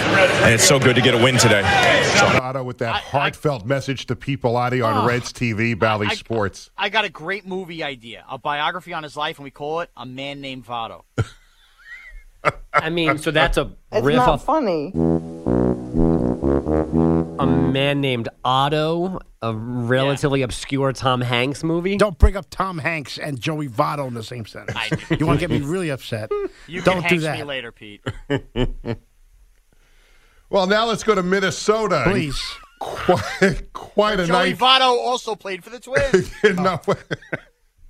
[0.43, 1.63] and it's so good to get a win today.
[1.63, 5.07] Votto with that heartfelt message to people out on Oh.
[5.07, 6.69] Reds TV, Bally Sports.
[6.77, 9.89] I got a great movie idea, a biography on his life, and we call it
[9.97, 11.03] A Man Named Votto.
[12.73, 14.91] I mean, so that's a It's riff not off funny.
[17.37, 21.97] a man named Otto, a relatively obscure Tom Hanks movie.
[21.97, 24.77] Don't bring up Tom Hanks and Joey Votto in the same sentence.
[25.19, 26.31] you want to get me really upset?
[26.67, 27.37] You Don't can do that.
[27.37, 28.01] me later, Pete.
[30.49, 32.03] Well, now let's go to Minnesota.
[32.07, 32.37] Please.
[32.81, 34.57] Quite, quite a Joey night.
[34.57, 36.29] Votto also played for the Twins.
[36.59, 36.95] No, oh.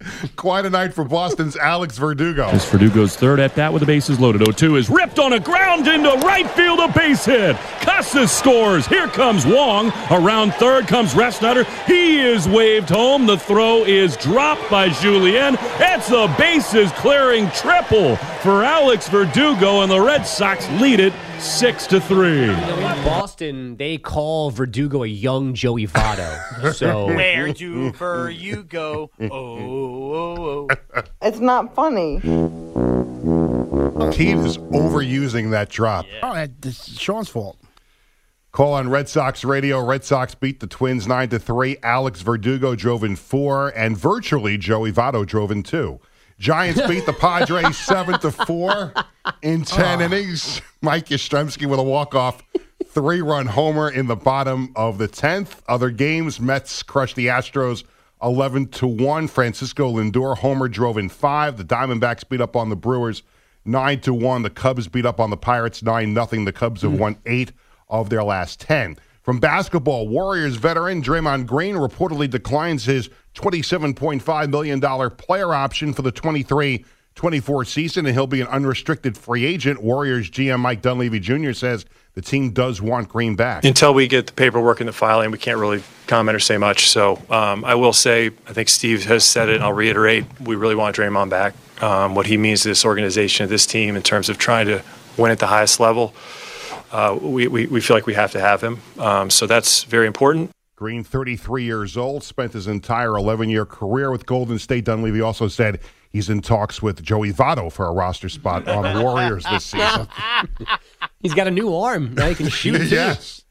[0.36, 2.48] quite a night for Boston's Alex Verdugo.
[2.48, 4.42] As Verdugo's third at bat with the bases loaded.
[4.42, 7.56] 0-2 is ripped on a ground into right field, a base hit.
[7.82, 8.88] Casas scores.
[8.88, 9.92] Here comes Wong.
[10.10, 11.66] Around third comes Refsnyder.
[11.86, 13.26] He is waved home.
[13.26, 15.58] The throw is dropped by Julien.
[15.80, 21.88] It's a bases clearing triple for Alex Verdugo, and the Red Sox lead it six
[21.88, 22.44] to three.
[22.50, 26.74] In Boston, they call Verdugo a young Joey Votto.
[26.82, 29.10] So Where do for you go?
[29.20, 31.02] Oh, oh, oh.
[31.22, 32.20] It's not funny.
[32.20, 32.40] Team
[34.46, 36.06] is overusing that drop.
[36.22, 37.58] Oh, that- this is Sean's fault.
[38.52, 39.84] Call on Red Sox radio.
[39.84, 41.78] Red Sox beat the Twins nine to three.
[41.84, 46.00] Alex Verdugo drove in four, and virtually Joey Votto drove in two.
[46.42, 48.94] Giants beat the Padres seven to four
[49.44, 49.66] in ah.
[49.66, 50.60] ten innings.
[50.82, 52.42] Mike Yastrzemski with a walk off
[52.88, 55.62] three run homer in the bottom of the tenth.
[55.68, 57.84] Other games: Mets crushed the Astros
[58.24, 59.28] eleven to one.
[59.28, 61.58] Francisco Lindor homer drove in five.
[61.58, 63.22] The Diamondbacks beat up on the Brewers
[63.64, 64.42] nine to one.
[64.42, 66.46] The Cubs beat up on the Pirates nine nothing.
[66.46, 66.98] The Cubs have hmm.
[66.98, 67.52] won eight
[67.88, 68.98] of their last 10.
[69.22, 76.12] From basketball, Warriors veteran Draymond Green reportedly declines his $27.5 million player option for the
[76.12, 79.84] 23 24 season, and he'll be an unrestricted free agent.
[79.84, 81.52] Warriors GM Mike Dunleavy Jr.
[81.52, 83.64] says the team does want Green back.
[83.66, 86.90] Until we get the paperwork and the filing, we can't really comment or say much.
[86.90, 90.56] So um, I will say, I think Steve has said it, and I'll reiterate, we
[90.56, 91.54] really want Draymond back.
[91.82, 94.84] Um, what he means to this organization, this team, in terms of trying to
[95.18, 96.14] win at the highest level,
[96.92, 98.82] uh, we, we, we feel like we have to have him.
[99.00, 100.52] Um, so that's very important.
[100.82, 104.86] Green, 33 years old, spent his entire 11 year career with Golden State.
[104.86, 109.00] Dunleavy also said he's in talks with Joey Votto for a roster spot on the
[109.04, 110.08] Warriors this season.
[111.20, 112.16] he's got a new arm.
[112.16, 112.82] Now he can shoot.
[112.90, 113.44] yes.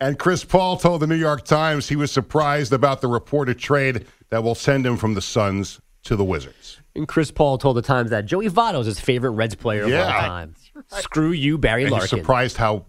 [0.00, 4.06] And Chris Paul told the New York Times he was surprised about the reported trade
[4.30, 6.78] that will send him from the Suns to the Wizards.
[6.94, 9.86] And Chris Paul told the Times that Joey Votto is his favorite Reds player of
[9.86, 10.12] all Yeah.
[10.12, 10.54] time.
[10.86, 12.18] Screw you, Barry And he's Larkin.
[12.20, 12.86] surprised how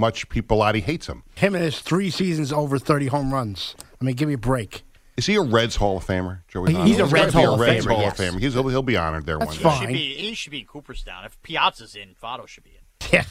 [0.00, 0.42] much P.
[0.42, 1.22] Pilati hates him.
[1.36, 3.76] Him and his three seasons over 30 home runs.
[4.00, 4.82] I mean, give me a break.
[5.16, 6.72] Is he a Reds Hall of Famer, Joey?
[6.72, 6.86] He- Votto?
[6.86, 8.18] he's a He's Reds gotta be Hall of Reds Famer, Hall yes.
[8.18, 8.40] Famer.
[8.40, 9.92] He's, he'll, he'll be honored there That's one day.
[9.92, 11.24] He should be, he should be in Cooperstown.
[11.26, 12.76] If Piazza's in, Votto should be in.
[13.12, 13.24] Yeah.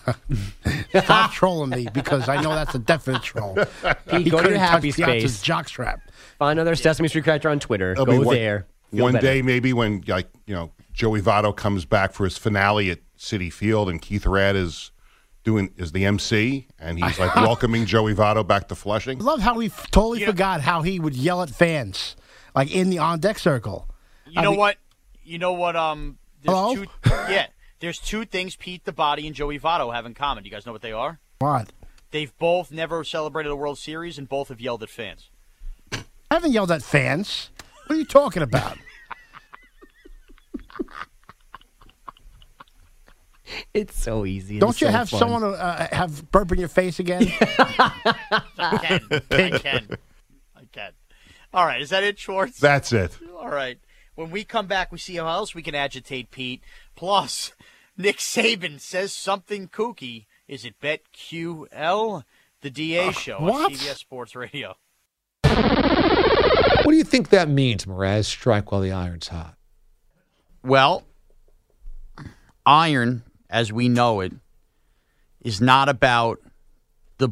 [1.03, 3.55] Stop trolling me because I know that's a definite troll.
[3.55, 5.43] Pete, He go to couldn't your happy touch space.
[5.43, 5.99] jockstrap.
[6.37, 7.91] Find another Sesame Street character on Twitter.
[7.93, 8.67] It'll Go be what- there.
[8.91, 9.25] One better.
[9.27, 13.53] day maybe when like you know Joey Votto comes back for his finale at Citi
[13.53, 14.89] Field and Keith Rad is
[15.43, 19.19] doing is the MC and he's like welcoming Joey Votto back to Flushing.
[19.21, 22.15] I love how he f- totally forgot how he would yell at fans,
[22.55, 23.87] like in the on deck circle.
[24.27, 24.77] You know what?
[25.23, 25.75] You know what?
[25.75, 26.75] Um, there's Hello?
[26.75, 26.85] two.
[27.05, 27.47] Yeah,
[27.79, 30.43] there's two things Pete the Body and Joey Votto have in common.
[30.43, 31.19] Do you guys know what they are?
[31.39, 31.71] What?
[32.11, 35.29] They've both never celebrated a World Series, and both have yelled at fans.
[35.91, 37.49] I haven't yelled at fans.
[37.85, 38.77] What are you talking about?
[43.73, 44.59] It's so easy.
[44.59, 45.19] Don't It's you so have fun.
[45.19, 47.23] someone uh, have burp in your face again?
[47.41, 49.21] I can.
[49.31, 49.97] I can.
[50.55, 50.91] I can.
[51.53, 52.59] All right, is that it, Schwartz?
[52.59, 53.17] That's it.
[53.35, 53.79] All right.
[54.15, 56.61] When we come back, we see how else we can agitate Pete.
[56.95, 57.53] Plus,
[57.97, 60.25] Nick Saban says something kooky.
[60.47, 62.23] Is it BetQL?
[62.61, 63.71] The DA show on?
[63.71, 64.75] CBS Sports Radio.
[65.43, 68.25] What do you think that means, Mraz?
[68.25, 69.55] Strike while the iron's hot.
[70.63, 71.03] Well,
[72.65, 74.33] iron, as we know it,
[75.41, 76.39] is not about
[77.17, 77.29] the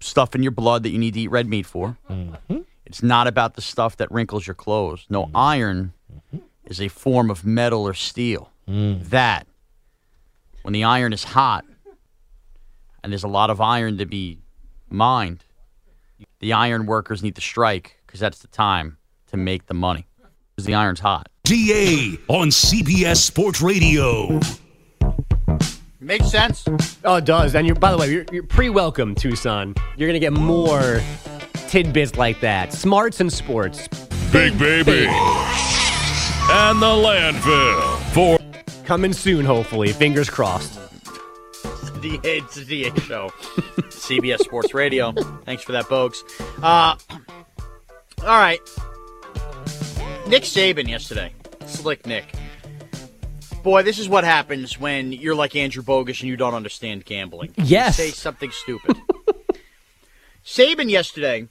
[0.00, 1.96] stuff in your blood that you need to eat red meat for.
[2.08, 2.58] Mm-hmm.
[2.86, 5.06] It's not about the stuff that wrinkles your clothes.
[5.10, 5.36] No, mm-hmm.
[5.36, 6.44] iron mm-hmm.
[6.64, 8.50] is a form of metal or steel.
[8.68, 9.08] Mm.
[9.10, 9.46] That,
[10.62, 11.64] when the iron is hot,
[13.02, 14.38] and there's a lot of iron to be
[14.90, 15.44] mined,
[16.40, 18.98] the iron workers need to strike because that's the time
[19.28, 20.06] to make the money.
[20.54, 21.28] Because the iron's hot.
[21.44, 24.40] DA on CBS Sports Radio.
[26.08, 26.64] Makes sense.
[27.04, 27.54] Oh, it does.
[27.54, 29.74] And you're, by the way, you're, you're pre-welcome, Tucson.
[29.98, 31.02] You're gonna get more
[31.68, 32.72] tidbits like that.
[32.72, 33.88] Smarts and sports.
[34.32, 35.06] Big baby.
[36.50, 38.38] And the landfill for
[38.86, 39.92] Coming soon, hopefully.
[39.92, 40.80] Fingers crossed.
[42.00, 43.28] the it's the DA show.
[43.90, 45.12] CBS Sports Radio.
[45.44, 46.24] Thanks for that, folks.
[46.62, 46.96] Uh,
[48.22, 48.60] all right.
[50.26, 51.34] Nick Saban yesterday.
[51.66, 52.34] Slick Nick.
[53.62, 57.52] Boy, this is what happens when you're like Andrew Bogusch and you don't understand gambling.
[57.56, 57.96] You Yes.
[57.96, 58.96] say something stupid.
[60.44, 61.48] Saban yesterday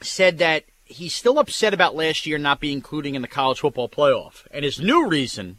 [0.00, 3.88] said that he's still upset about last year not being included in the college football
[3.88, 4.46] playoff.
[4.50, 5.58] And his new reason,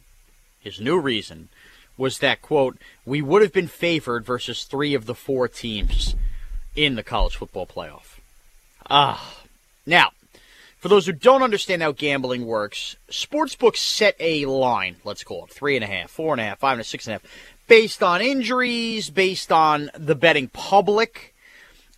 [0.60, 1.48] his new reason,
[1.96, 2.76] was that, quote,
[3.06, 6.14] we would have been favored versus three of the four teams
[6.74, 8.18] in the college football playoff.
[8.90, 9.38] Ah.
[9.86, 10.10] Now,
[10.86, 15.50] for those who don't understand how gambling works, sportsbooks set a line, let's call it
[15.50, 17.24] three and a half, four and a half, five and a six and a half,
[17.66, 21.34] based on injuries, based on the betting public,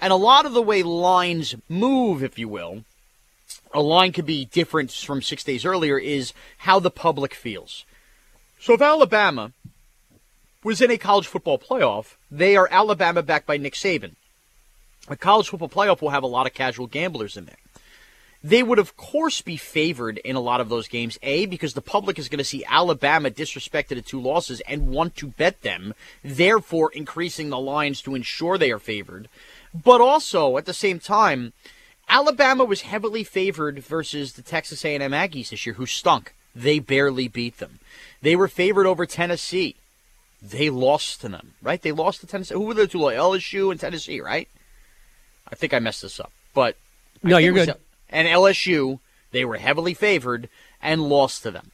[0.01, 2.83] and a lot of the way lines move, if you will,
[3.75, 7.85] a line could be different from six days earlier, is how the public feels.
[8.59, 9.53] So if Alabama
[10.65, 14.13] was in a college football playoff, they are Alabama backed by Nick Saban.
[15.09, 17.57] A college football playoff will have a lot of casual gamblers in there.
[18.43, 21.19] They would, of course, be favored in a lot of those games.
[21.23, 25.17] A, because the public is going to see Alabama disrespected at two losses and want
[25.17, 29.29] to bet them, therefore increasing the lines to ensure they are favored.
[29.75, 31.53] But also, at the same time,
[32.09, 36.33] Alabama was heavily favored versus the Texas A&M Aggies this year, who stunk.
[36.55, 37.81] They barely beat them.
[38.23, 39.77] They were favored over Tennessee.
[40.41, 41.83] They lost to them, right?
[41.83, 42.55] They lost to Tennessee.
[42.55, 42.99] Who were the two?
[42.99, 44.49] LSU and Tennessee, right?
[45.51, 46.77] I think I messed this up, but
[47.23, 47.75] No, you're good.
[48.11, 49.01] And LSU,
[49.31, 50.49] they were heavily favored
[50.81, 51.71] and lost to them.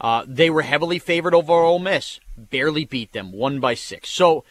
[0.00, 4.08] Uh, they were heavily favored over Ole Miss, barely beat them, one by six.
[4.08, 4.44] So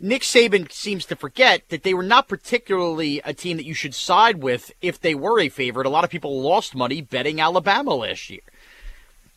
[0.00, 3.94] Nick Saban seems to forget that they were not particularly a team that you should
[3.94, 5.86] side with if they were a favorite.
[5.86, 8.40] A lot of people lost money betting Alabama last year.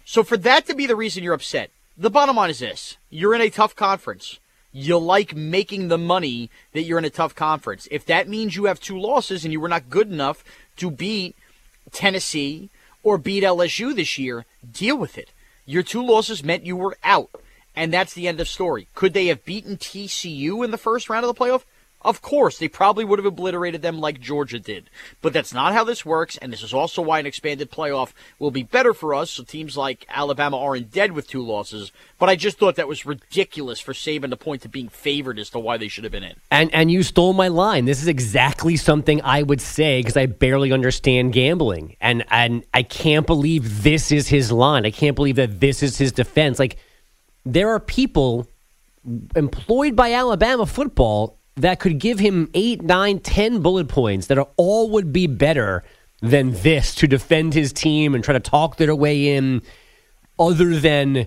[0.06, 3.36] So for that to be the reason you're upset, the bottom line is this: you're
[3.36, 4.40] in a tough conference.
[4.72, 7.88] You like making the money that you're in a tough conference.
[7.90, 10.44] If that means you have two losses and you were not good enough
[10.78, 11.36] to beat
[11.92, 12.70] Tennessee
[13.04, 15.32] or beat LSU this year, deal with it.
[15.66, 17.30] Your two losses meant you were out,
[17.76, 18.88] and that's the end of story.
[18.96, 21.64] Could they have beaten TCU in the first round of the playoff?
[22.08, 24.90] Of course, they probably would have obliterated them like Georgia did.
[25.22, 28.50] But that's not how this works, and this is also why an expanded playoff will
[28.50, 31.92] be better for us, so teams like Alabama aren't dead with two losses.
[32.18, 35.50] But I just thought that was ridiculous for Saban to point to being favored as
[35.50, 36.36] to why they should have been in.
[36.50, 37.84] And and you stole my line.
[37.84, 42.84] This is exactly something I would say because I barely understand gambling, and and I
[42.84, 44.86] can't believe this is his line.
[44.86, 46.58] I can't believe that this is his defense.
[46.58, 46.78] Like
[47.46, 48.48] there are people
[49.36, 54.48] employed by Alabama football that could give him eight, nine, ten bullet points that are
[54.58, 55.84] all would be better
[56.22, 59.62] than this to defend his team and try to talk their way in.
[60.40, 61.26] Other than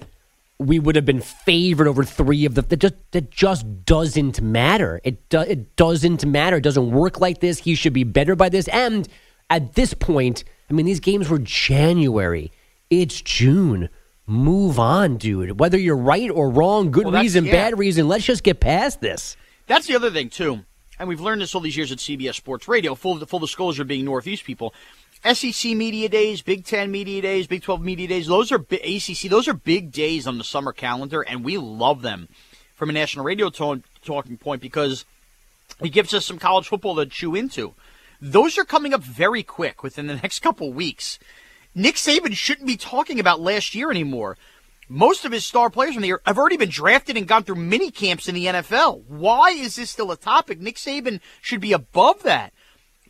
[0.58, 5.00] we would have been favored over three of the that just that just doesn't matter.
[5.04, 6.58] It do, it doesn't matter.
[6.58, 7.58] It doesn't work like this.
[7.58, 8.68] He should be better by this.
[8.68, 9.08] And
[9.48, 12.52] at this point, I mean, these games were January.
[12.88, 13.88] It's June.
[14.26, 15.58] Move on, dude.
[15.58, 17.52] Whether you're right or wrong, good Well, reason, yeah.
[17.52, 19.36] bad reason, let's just get past this.
[19.70, 20.64] That's the other thing too,
[20.98, 22.96] and we've learned this all these years at CBS Sports Radio.
[22.96, 24.74] Full full disclosure, being Northeast people,
[25.22, 28.26] SEC media days, Big Ten media days, Big Twelve media days.
[28.26, 29.30] Those are ACC.
[29.30, 32.28] Those are big days on the summer calendar, and we love them
[32.74, 35.04] from a national radio tone, talking point because
[35.80, 37.74] it gives us some college football to chew into.
[38.20, 41.20] Those are coming up very quick within the next couple weeks.
[41.76, 44.36] Nick Saban shouldn't be talking about last year anymore.
[44.92, 47.54] Most of his star players from the year have already been drafted and gone through
[47.54, 49.04] mini camps in the NFL.
[49.06, 50.60] Why is this still a topic?
[50.60, 52.52] Nick Saban should be above that.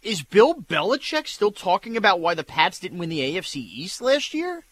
[0.02, 4.34] Is Bill Belichick still talking about why the Pats didn't win the AFC East last
[4.34, 4.64] year?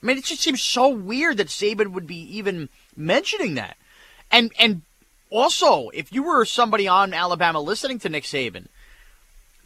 [0.00, 3.76] I mean, it just seems so weird that Saban would be even mentioning that.
[4.30, 4.82] And and
[5.30, 8.68] also, if you were somebody on Alabama listening to Nick Saban,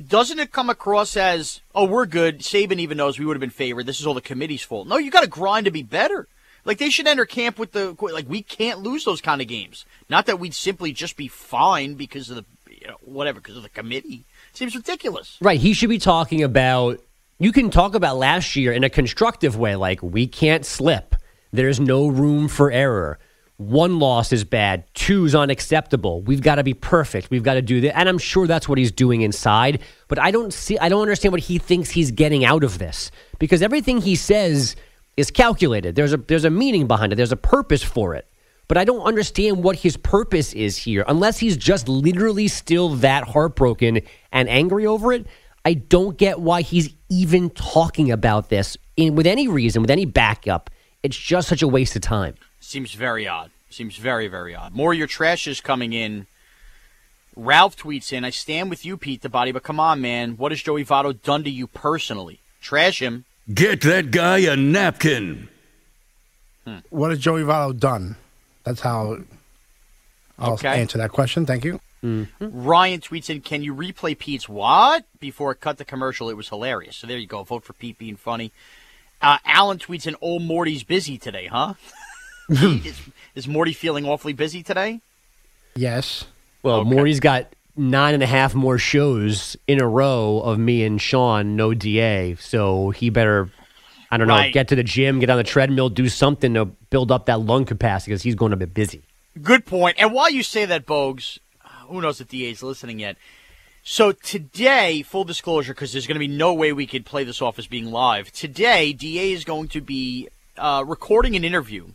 [0.03, 2.41] doesn't it come across as, oh, we're good.
[2.41, 3.85] Saban even knows we would have been favored.
[3.85, 4.89] This is all the committee's fault.
[4.89, 6.27] No, you got to grind to be better.
[6.67, 9.87] Like they should enter camp with the like we can't lose those kind of games.
[10.11, 13.63] Not that we'd simply just be fine because of the you know whatever because of
[13.63, 14.25] the committee.
[14.53, 15.39] Seems ridiculous.
[15.41, 15.61] Right.
[15.61, 17.01] He should be talking about.
[17.39, 21.15] You can talk about last year in a constructive way, like we can't slip.
[21.53, 23.19] There's no room for error.
[23.59, 24.85] One loss is bad.
[24.95, 26.21] Two's unacceptable.
[26.23, 27.31] We've got to be perfect.
[27.31, 27.97] We've got to do that.
[27.97, 29.83] And I'm sure that's what he's doing inside.
[30.09, 30.79] But I don't see.
[30.79, 34.75] I don't understand what he thinks he's getting out of this because everything he says
[35.17, 35.95] is calculated.
[35.95, 37.17] There's a there's a meaning behind it.
[37.17, 38.27] There's a purpose for it.
[38.69, 43.29] But I don't understand what his purpose is here, unless he's just literally still that
[43.29, 44.01] heartbroken
[44.33, 45.27] and angry over it.
[45.65, 50.05] I don't get why he's even talking about this in, with any reason, with any
[50.05, 50.71] backup.
[51.03, 52.35] It's just such a waste of time.
[52.61, 53.53] Seems very odd.
[53.71, 54.75] Seems very very odd.
[54.75, 56.27] More of your trash is coming in.
[57.37, 60.51] Ralph tweets in, "I stand with you, Pete the Body, but come on, man, what
[60.51, 62.41] has Joey Votto done to you personally?
[62.61, 65.49] Trash him." Get that guy a napkin.
[66.91, 68.17] What has Joey Votto done?
[68.65, 69.19] That's how
[70.39, 70.81] I'll Okay.
[70.81, 71.47] answer that question.
[71.47, 71.81] Thank you.
[72.41, 76.29] Ryan tweets in, "Can you replay Pete's what before it cut the commercial?
[76.29, 77.43] It was hilarious." So there you go.
[77.43, 78.53] Vote for Pete being funny.
[79.23, 81.75] Uh, Alan tweets in, "Old Morty's busy today, huh?"
[82.49, 83.01] is,
[83.35, 85.01] is Morty feeling awfully busy today?
[85.75, 86.27] Yes.
[86.63, 91.01] Well, Morty's got nine and a half more shows in a row of me and
[91.01, 92.37] Sean, no DA.
[92.41, 93.51] So he better,
[94.11, 94.53] I don't know, Right.
[94.53, 97.65] get to the gym, get on the treadmill, do something to build up that lung
[97.65, 99.03] capacity because he's going to be busy.
[99.43, 99.97] Good point.
[99.99, 101.39] And while you say that, Bogues,
[101.89, 103.17] who knows if DA's listening yet?
[103.83, 107.41] So today, full disclosure, because there's going to be no way we could play this
[107.41, 108.33] off as being live.
[108.33, 111.89] Today, DA is going to be uh, recording an interview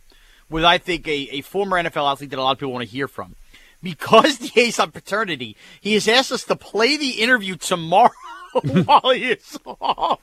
[0.48, 2.90] with, I think, a, a former NFL athlete that a lot of people want to
[2.90, 3.34] hear from.
[3.82, 8.12] Because the DA's on paternity, he has asked us to play the interview tomorrow
[8.84, 10.20] while he is off.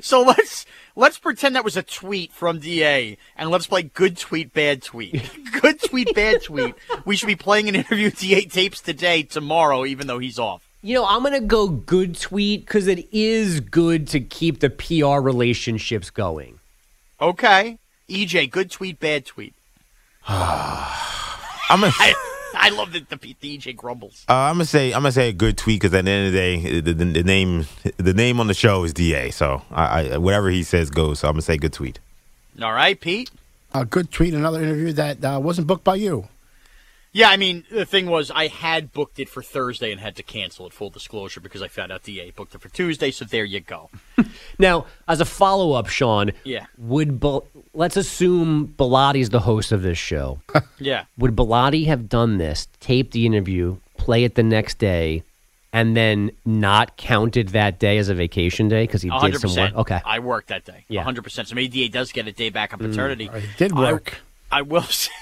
[0.00, 0.66] So let's
[0.96, 5.30] let's pretend that was a tweet from DA, and let's play good tweet, bad tweet.
[5.60, 6.74] good tweet, bad tweet.
[7.04, 10.66] We should be playing an interview with DA tapes today, tomorrow, even though he's off.
[10.82, 14.70] You know, I'm going to go good tweet because it is good to keep the
[14.70, 16.58] PR relationships going.
[17.20, 17.78] Okay,
[18.08, 19.54] EJ, good tweet, bad tweet.
[20.28, 22.14] I'm gonna, I,
[22.54, 24.24] I love that the, the EJ grumbles.
[24.28, 26.32] uh, I'm gonna say I'm gonna say a good tweet because at the end of
[26.32, 29.30] the day, the, the, the name the name on the show is Da.
[29.30, 31.20] So I, I whatever he says goes.
[31.20, 31.98] So I'm gonna say good tweet.
[32.62, 33.30] All right, Pete.
[33.72, 36.26] A good tweet, another interview that uh, wasn't booked by you.
[37.12, 40.22] Yeah, I mean, the thing was, I had booked it for Thursday and had to
[40.22, 43.44] cancel it, full disclosure, because I found out DA booked it for Tuesday, so there
[43.44, 43.90] you go.
[44.60, 46.66] Now, as a follow up, Sean, Yeah.
[46.78, 50.40] would Bel- let's assume Bellatti's the host of this show.
[50.82, 51.04] Yeah.
[51.18, 55.22] Would Bellotti have done this, taped the interview, play it the next day,
[55.74, 59.74] and then not counted that day as a vacation day because he did some work?
[59.74, 60.00] Okay.
[60.02, 60.86] I worked that day.
[60.88, 61.02] Yeah.
[61.02, 61.48] hundred percent.
[61.48, 62.88] So maybe DA does get a day back on mm.
[62.88, 63.28] paternity.
[63.30, 64.22] It did I- work.
[64.50, 65.12] I, will say.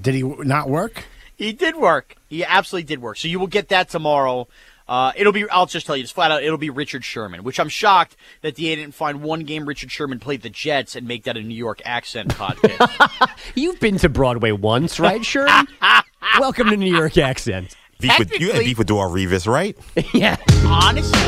[0.00, 1.04] Did he not work?
[1.36, 2.16] He did work.
[2.28, 3.18] He absolutely did work.
[3.18, 4.48] So you will get that tomorrow.
[4.88, 5.48] Uh, it'll be.
[5.50, 7.44] I'll just tell you, just flat out, it'll be Richard Sherman.
[7.44, 11.06] Which I'm shocked that DA didn't find one game Richard Sherman played the Jets and
[11.06, 13.30] make that a New York accent podcast.
[13.54, 15.68] You've been to Broadway once, right, Sherman?
[16.40, 17.76] Welcome to New York accent.
[18.00, 19.76] Beef with, you had beef with Darrelle Revis, right?
[20.14, 20.36] yeah.
[20.64, 21.18] Honestly,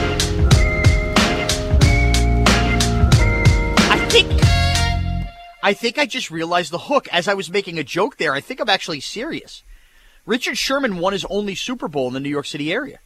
[3.91, 4.41] I think.
[5.63, 8.33] I think I just realized the hook as I was making a joke there.
[8.33, 9.63] I think I'm actually serious.
[10.25, 13.01] Richard Sherman won his only Super Bowl in the New York City area.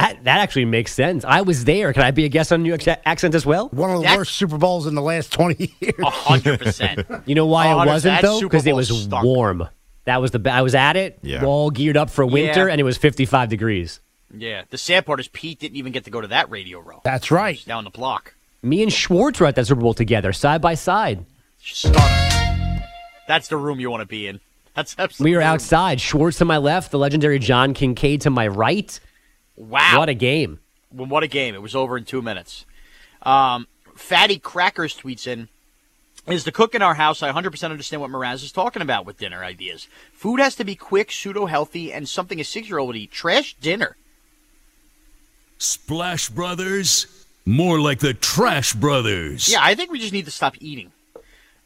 [0.00, 1.24] That that actually makes sense.
[1.24, 1.92] I was there.
[1.92, 3.68] Can I be a guest on New York accent as well?
[3.70, 5.94] One of the worst Super Bowls in the last 20 years.
[5.98, 7.06] hundred percent.
[7.26, 8.40] You know why it wasn't That though?
[8.40, 9.24] Because it was stunk.
[9.24, 9.68] warm.
[10.04, 10.50] That was the.
[10.50, 11.44] I was at it, Yeah.
[11.44, 12.72] all geared up for winter, Yeah.
[12.72, 14.00] and it was 55 degrees.
[14.34, 14.62] Yeah.
[14.70, 17.00] The sad part is Pete didn't even get to go to that radio row.
[17.04, 17.62] That's right.
[17.66, 18.34] Down the block.
[18.62, 21.24] Me and Schwartz were at that Super Bowl together, side by side.
[21.60, 22.82] Stunning.
[23.26, 24.40] That's the room you want to be in.
[24.74, 25.32] That's absolutely.
[25.32, 26.00] We were outside.
[26.00, 28.98] Schwartz to my left, the legendary John Kincade to my right.
[29.58, 29.98] Wow.
[29.98, 30.60] What a game.
[30.92, 31.54] Well, what a game.
[31.54, 32.64] It was over in two minutes.
[33.22, 35.48] Um, Fatty Crackers tweets in
[36.26, 37.22] Is the cook in our house?
[37.22, 39.88] I 100% understand what Mraz is talking about with dinner ideas.
[40.12, 43.10] Food has to be quick, pseudo healthy, and something a six year old would eat.
[43.10, 43.96] Trash dinner.
[45.58, 47.26] Splash Brothers?
[47.44, 49.50] More like the Trash Brothers.
[49.50, 50.92] Yeah, I think we just need to stop eating.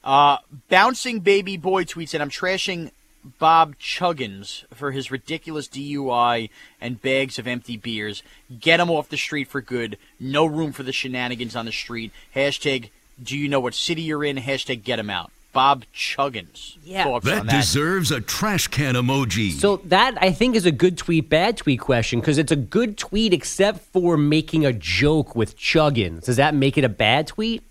[0.03, 0.38] Uh,
[0.68, 2.90] Bouncing Baby Boy tweets in I'm trashing
[3.39, 6.51] Bob Chuggins for his ridiculous DUI
[6.81, 8.23] and bags of empty beers.
[8.61, 9.97] Get him off the street for good.
[10.18, 12.12] No room for the shenanigans on the street.
[12.35, 12.91] Hashtag
[13.23, 14.37] do you know what city you're in?
[14.37, 15.31] Hashtag get him out.
[15.53, 16.79] Bob Chuggins.
[16.83, 17.18] Yeah.
[17.20, 17.51] That that?
[17.51, 19.53] deserves a trash can emoji.
[19.53, 22.97] So that I think is a good tweet, bad tweet question because it's a good
[22.97, 26.25] tweet except for making a joke with Chuggins.
[26.25, 27.62] Does that make it a bad tweet?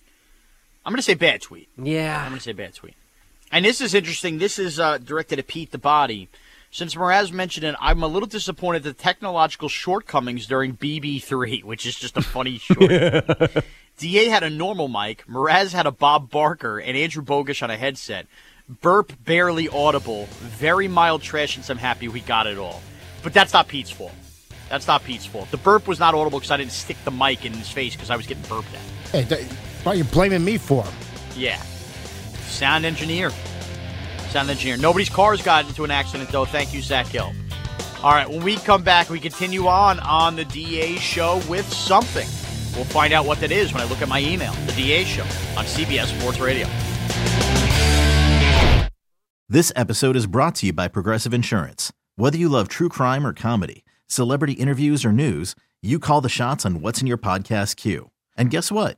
[0.86, 1.70] I'm going to say bad tweet.
[1.78, 2.22] Yeah.
[2.22, 2.96] I'm going to say bad tweet.
[3.52, 4.38] And this is interesting.
[4.38, 6.30] This is uh, directed at Pete the Body.
[6.74, 11.86] Since Mraz mentioned it, I'm a little disappointed at the technological shortcomings during BB3, which
[11.86, 12.90] is just a funny short.
[13.98, 17.78] DA had a normal mic, Mraz had a Bob Barker, and Andrew Bogusch on a
[17.78, 18.26] headset.
[18.70, 22.82] Burp barely audible, very mild trash, and I'm happy we got it all.
[23.22, 24.14] But that's not Pete's fault.
[24.70, 25.52] That's not Pete's fault.
[25.52, 28.10] The burp was not audible because I didn't stick the mic in his face because
[28.10, 29.12] I was getting burped at.
[29.12, 29.52] Hey, th-
[29.84, 30.86] why are you blaming me for?
[31.36, 31.62] Yeah.
[32.52, 33.32] Sound engineer.
[34.30, 34.78] Sound engineer.
[34.78, 36.46] Nobody's car's got into an accident, though.
[36.46, 37.32] Thank you, Zach Hill.
[38.04, 42.28] All right, when we come back, we continue on on the DA show with something.
[42.76, 44.54] We'll find out what that is when I look at my email.
[44.66, 45.24] The DA show
[45.58, 46.68] on CBS Sports Radio.
[49.50, 51.92] This episode is brought to you by Progressive Insurance.
[52.16, 56.66] Whether you love true crime or comedy, celebrity interviews or news, you call the shots
[56.66, 58.12] on what's in your podcast queue.
[58.38, 58.98] And guess what?